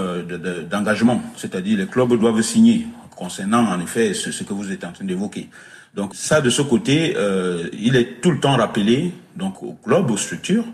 d'engagement. 0.71 1.23
C'est-à-dire, 1.37 1.79
les 1.79 1.87
clubs 1.87 2.19
doivent 2.19 2.43
signer 2.43 2.87
concernant 3.17 3.67
en 3.67 3.81
effet 3.81 4.15
ce 4.15 4.45
que 4.45 4.53
vous 4.53 4.71
êtes 4.71 4.85
en 4.85 4.93
train 4.93 5.05
d'évoquer. 5.05 5.49
Donc 5.99 6.15
ça, 6.15 6.41
de 6.41 6.49
ce 6.49 6.63
côté, 6.63 7.15
euh, 7.17 7.67
il 7.73 7.97
est 7.97 8.21
tout 8.23 8.31
le 8.31 8.39
temps 8.39 8.57
rappelé, 8.57 9.13
donc 9.35 9.65
au 9.65 9.73
club, 9.73 10.09
aux 10.13 10.17
structures, 10.17 10.65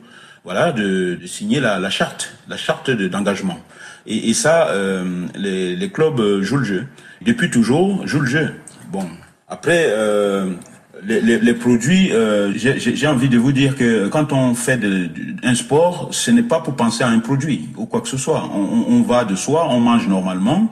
voilà, 0.44 0.70
de, 0.70 1.14
de 1.14 1.26
signer 1.26 1.60
la, 1.60 1.78
la, 1.78 1.88
charte, 1.88 2.36
la 2.46 2.58
charte 2.58 2.90
d'engagement. 2.90 3.58
et, 4.06 4.28
et, 4.28 4.34
ça, 4.34 4.68
euh, 4.68 5.24
les, 5.34 5.76
les, 5.76 5.90
clubs 5.90 6.42
jouent 6.42 6.58
le 6.58 6.64
jeu. 6.64 6.86
Depuis 7.22 7.48
toujours, 7.48 8.06
jouent 8.06 8.20
le 8.20 8.26
jeu. 8.26 8.54
Bon, 8.92 9.08
après, 9.48 9.86
euh, 9.88 10.50
les, 11.02 11.54
produits, 11.54 12.12
euh, 12.12 12.52
j'ai 12.54 13.06
envie 13.06 13.30
de 13.30 13.38
vous 13.38 13.52
dire 13.52 13.76
que 13.76 14.08
quand 14.08 14.30
on 14.34 14.54
fait 14.54 14.76
de, 14.76 15.08
un 15.42 15.54
sport, 15.54 16.08
ce 16.10 16.32
n'est 16.32 16.42
pas 16.42 16.60
pour 16.60 16.76
penser 16.76 17.02
à 17.02 17.08
un 17.08 17.20
produit 17.20 17.70
ou 17.78 17.86
quoi 17.86 18.02
que 18.02 18.08
ce 18.08 18.18
soit. 18.18 18.44
On, 18.54 18.92
on 18.94 19.00
va 19.00 19.24
de 19.24 19.36
soi, 19.36 19.68
on 19.70 19.80
mange 19.80 20.06
normalement, 20.06 20.70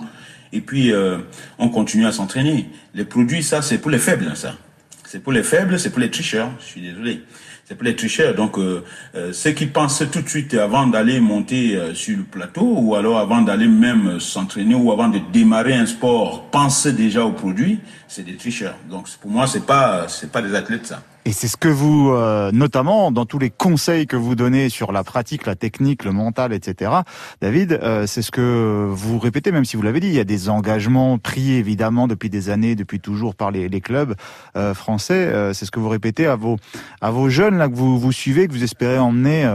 et 0.52 0.60
puis 0.60 0.92
euh, 0.92 1.18
on 1.58 1.68
continue 1.68 2.06
à 2.06 2.12
s'entraîner. 2.12 2.68
Les 2.94 3.04
produits, 3.04 3.42
ça, 3.42 3.62
c'est 3.62 3.78
pour 3.78 3.90
les 3.90 3.98
faibles, 3.98 4.36
ça. 4.36 4.56
C'est 5.04 5.22
pour 5.22 5.32
les 5.32 5.42
faibles, 5.42 5.78
c'est 5.78 5.90
pour 5.90 6.00
les 6.00 6.10
tricheurs. 6.10 6.50
Je 6.60 6.64
suis 6.64 6.80
désolé 6.80 7.22
c'est 7.64 7.76
pour 7.76 7.84
les 7.84 7.96
tricheurs. 7.96 8.34
Donc, 8.34 8.58
euh, 8.58 8.84
euh, 9.14 9.32
ceux 9.32 9.52
qui 9.52 9.66
pensent 9.66 10.04
tout 10.10 10.20
de 10.20 10.28
suite 10.28 10.54
avant 10.54 10.86
d'aller 10.86 11.20
monter 11.20 11.76
euh, 11.76 11.94
sur 11.94 12.16
le 12.16 12.24
plateau 12.24 12.62
ou 12.62 12.94
alors 12.94 13.18
avant 13.18 13.40
d'aller 13.40 13.68
même 13.68 14.20
s'entraîner 14.20 14.74
ou 14.74 14.92
avant 14.92 15.08
de 15.08 15.20
démarrer 15.32 15.74
un 15.74 15.86
sport, 15.86 16.50
penser 16.50 16.92
déjà 16.92 17.24
au 17.24 17.32
produit, 17.32 17.80
c'est 18.08 18.24
des 18.24 18.36
tricheurs. 18.36 18.76
Donc, 18.90 19.08
pour 19.20 19.30
moi, 19.30 19.46
c'est 19.46 19.64
pas, 19.64 20.06
c'est 20.08 20.30
pas 20.30 20.42
des 20.42 20.54
athlètes, 20.54 20.86
ça. 20.86 21.02
Et 21.24 21.30
c'est 21.30 21.46
ce 21.46 21.56
que 21.56 21.68
vous, 21.68 22.11
euh, 22.11 22.50
notamment 22.52 23.12
dans 23.12 23.26
tous 23.26 23.38
les 23.38 23.50
conseils 23.50 24.08
que 24.08 24.16
vous 24.16 24.35
donnez 24.35 24.68
sur 24.68 24.90
la 24.90 25.04
pratique, 25.04 25.46
la 25.46 25.54
technique, 25.54 26.04
le 26.04 26.11
mental, 26.11 26.52
etc. 26.52 26.90
David, 27.40 27.78
euh, 27.80 28.08
c'est 28.08 28.22
ce 28.22 28.32
que 28.32 28.88
vous 28.90 29.20
répétez, 29.20 29.52
même 29.52 29.64
si 29.64 29.76
vous 29.76 29.82
l'avez 29.82 30.00
dit, 30.00 30.08
il 30.08 30.14
y 30.14 30.20
a 30.20 30.24
des 30.24 30.48
engagements 30.48 31.18
pris 31.18 31.52
évidemment 31.52 32.08
depuis 32.08 32.28
des 32.28 32.50
années, 32.50 32.74
depuis 32.74 32.98
toujours 32.98 33.37
par 33.37 33.52
les, 33.52 33.68
les 33.68 33.80
clubs 33.80 34.14
euh, 34.56 34.74
français. 34.74 35.52
c'est 35.54 35.64
ce 35.64 35.70
que 35.70 35.78
vous 35.78 35.88
répétez 35.88 36.26
à 36.26 36.35
vos 36.35 36.56
à 37.00 37.11
vos 37.11 37.28
jeunes 37.28 37.56
là 37.56 37.68
que 37.68 37.74
vous 37.74 38.00
vous 38.00 38.12
suivez, 38.12 38.48
que 38.48 38.52
vous 38.52 38.64
espérez 38.64 38.98
emmener 38.98 39.48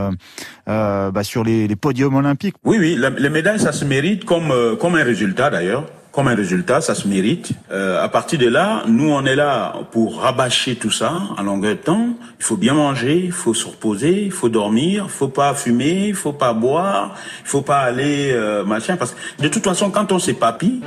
bah, 0.65 1.23
sur 1.23 1.43
les, 1.43 1.67
les, 1.67 1.75
podiums 1.75 2.15
olympiques. 2.15 2.55
Oui, 2.63 2.77
oui, 2.79 2.97
les 3.17 3.29
médailles, 3.29 3.59
ça 3.59 3.73
se 3.73 3.83
mérite 3.83 4.23
comme 4.23 4.53
comme 4.79 4.95
un 4.95 5.03
résultat 5.03 5.49
d'ailleurs 5.49 5.85
comme 6.17 6.29
un 6.29 6.35
résultat, 6.35 6.81
ça 6.81 6.95
se 6.95 7.07
mérite. 7.07 7.51
Euh, 7.71 8.03
à 8.03 8.09
partir 8.09 8.39
de 8.39 8.47
là, 8.47 8.81
nous, 8.87 9.11
on 9.11 9.23
est 9.23 9.35
là 9.35 9.75
pour 9.91 10.19
rabâcher 10.19 10.75
tout 10.75 10.89
ça 10.89 11.13
en 11.37 11.43
longueur 11.43 11.75
de 11.75 11.79
temps. 11.79 12.07
Il 12.39 12.43
faut 12.43 12.57
bien 12.57 12.73
manger, 12.73 13.21
il 13.25 13.31
faut 13.31 13.53
se 13.53 13.67
reposer, 13.67 14.23
il 14.23 14.31
faut 14.31 14.49
dormir, 14.49 15.03
il 15.05 15.11
faut 15.11 15.27
pas 15.27 15.53
fumer, 15.53 16.07
il 16.07 16.15
faut 16.15 16.33
pas 16.33 16.53
boire, 16.53 17.13
il 17.43 17.47
faut 17.47 17.61
pas 17.61 17.81
aller 17.81 18.31
euh, 18.33 18.65
machin. 18.65 18.97
Parce 18.97 19.11
que 19.11 19.43
de 19.43 19.47
toute 19.47 19.63
façon, 19.63 19.91
quand 19.91 20.11
on 20.11 20.17
s'épapille, 20.17 20.81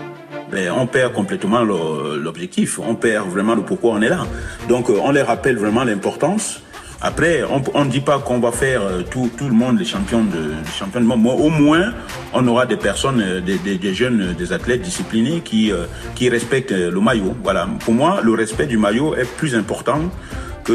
ben, 0.50 0.72
on 0.76 0.88
perd 0.88 1.12
complètement 1.12 1.62
l'objectif. 1.62 2.80
On 2.80 2.96
perd 2.96 3.28
vraiment 3.28 3.54
le 3.54 3.62
pourquoi 3.62 3.92
on 3.92 4.02
est 4.02 4.08
là. 4.08 4.26
Donc, 4.68 4.90
euh, 4.90 4.98
on 5.00 5.12
les 5.12 5.22
rappelle 5.22 5.58
vraiment 5.58 5.84
l'importance 5.84 6.60
après, 7.02 7.42
on 7.74 7.84
ne 7.84 7.90
dit 7.90 8.00
pas 8.00 8.18
qu'on 8.18 8.40
va 8.40 8.52
faire 8.52 8.82
euh, 8.82 9.02
tout, 9.10 9.30
tout 9.38 9.48
le 9.48 9.54
monde 9.54 9.78
les 9.78 9.86
champions 9.86 10.22
de, 10.22 10.52
champions 10.78 11.00
monde. 11.00 11.40
au 11.40 11.48
moins, 11.48 11.94
on 12.34 12.46
aura 12.46 12.66
des 12.66 12.76
personnes, 12.76 13.22
euh, 13.22 13.40
des, 13.40 13.56
des, 13.56 13.94
jeunes, 13.94 14.20
euh, 14.20 14.32
des 14.34 14.52
athlètes 14.52 14.82
disciplinés 14.82 15.40
qui, 15.40 15.72
qui 16.14 16.28
respectent 16.28 16.72
le 16.72 17.00
maillot. 17.00 17.34
Voilà. 17.42 17.66
Pour 17.84 17.94
moi, 17.94 18.20
le 18.22 18.34
respect 18.34 18.66
du 18.66 18.76
maillot 18.76 19.14
est 19.14 19.24
plus 19.24 19.54
important 19.54 20.10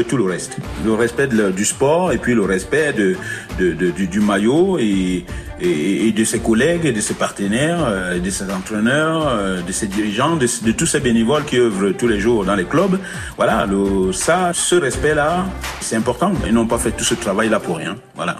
tout 0.02 0.16
le 0.16 0.24
reste. 0.24 0.56
Le 0.84 0.92
respect 0.94 1.28
du 1.28 1.64
sport 1.64 2.12
et 2.12 2.18
puis 2.18 2.34
le 2.34 2.42
respect 2.42 2.92
du, 2.92 4.20
maillot 4.20 4.78
et, 4.78 5.24
de 5.60 6.24
ses 6.24 6.38
collègues, 6.40 6.94
de 6.94 7.00
ses 7.00 7.14
partenaires, 7.14 7.84
euh, 7.86 8.18
de 8.18 8.30
ses 8.30 8.50
entraîneurs, 8.50 9.28
euh, 9.28 9.62
de 9.62 9.72
ses 9.72 9.86
dirigeants, 9.86 10.36
de, 10.36 10.46
de, 10.64 10.72
tous 10.72 10.86
ces 10.86 11.00
bénévoles 11.00 11.44
qui 11.44 11.58
œuvrent 11.58 11.92
tous 11.92 12.08
les 12.08 12.20
jours 12.20 12.44
dans 12.44 12.56
les 12.56 12.64
clubs. 12.64 12.98
Voilà, 13.36 13.66
le, 13.66 14.12
ça, 14.12 14.50
ce 14.52 14.76
respect-là, 14.76 15.46
c'est 15.80 15.96
important. 15.96 16.32
Ils 16.46 16.54
n'ont 16.54 16.66
pas 16.66 16.78
fait 16.78 16.92
tout 16.92 17.04
ce 17.04 17.14
travail-là 17.14 17.60
pour 17.60 17.76
rien. 17.76 17.96
Voilà. 18.14 18.36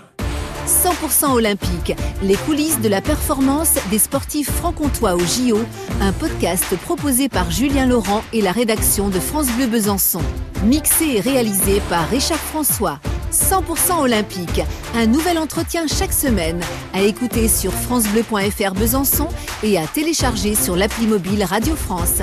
100% 0.66 1.32
olympique, 1.32 1.94
les 2.22 2.34
coulisses 2.34 2.80
de 2.80 2.88
la 2.88 3.00
performance 3.00 3.74
des 3.90 3.98
sportifs 3.98 4.50
franc-comtois 4.50 5.14
au 5.14 5.20
JO, 5.20 5.60
un 6.00 6.12
podcast 6.12 6.76
proposé 6.82 7.28
par 7.28 7.50
Julien 7.50 7.86
Laurent 7.86 8.22
et 8.32 8.42
la 8.42 8.52
rédaction 8.52 9.08
de 9.08 9.20
France 9.20 9.46
Bleu 9.56 9.66
Besançon. 9.66 10.20
Mixé 10.64 11.16
et 11.16 11.20
réalisé 11.20 11.80
par 11.88 12.08
Richard 12.08 12.38
François. 12.38 12.98
100% 13.32 14.00
olympique, 14.00 14.62
un 14.94 15.06
nouvel 15.06 15.38
entretien 15.38 15.86
chaque 15.86 16.12
semaine, 16.12 16.60
à 16.94 17.02
écouter 17.02 17.48
sur 17.48 17.72
francebleu.fr 17.72 18.74
Besançon 18.74 19.28
et 19.62 19.78
à 19.78 19.86
télécharger 19.86 20.54
sur 20.54 20.76
l'appli 20.76 21.06
mobile 21.06 21.44
Radio 21.44 21.76
France. 21.76 22.22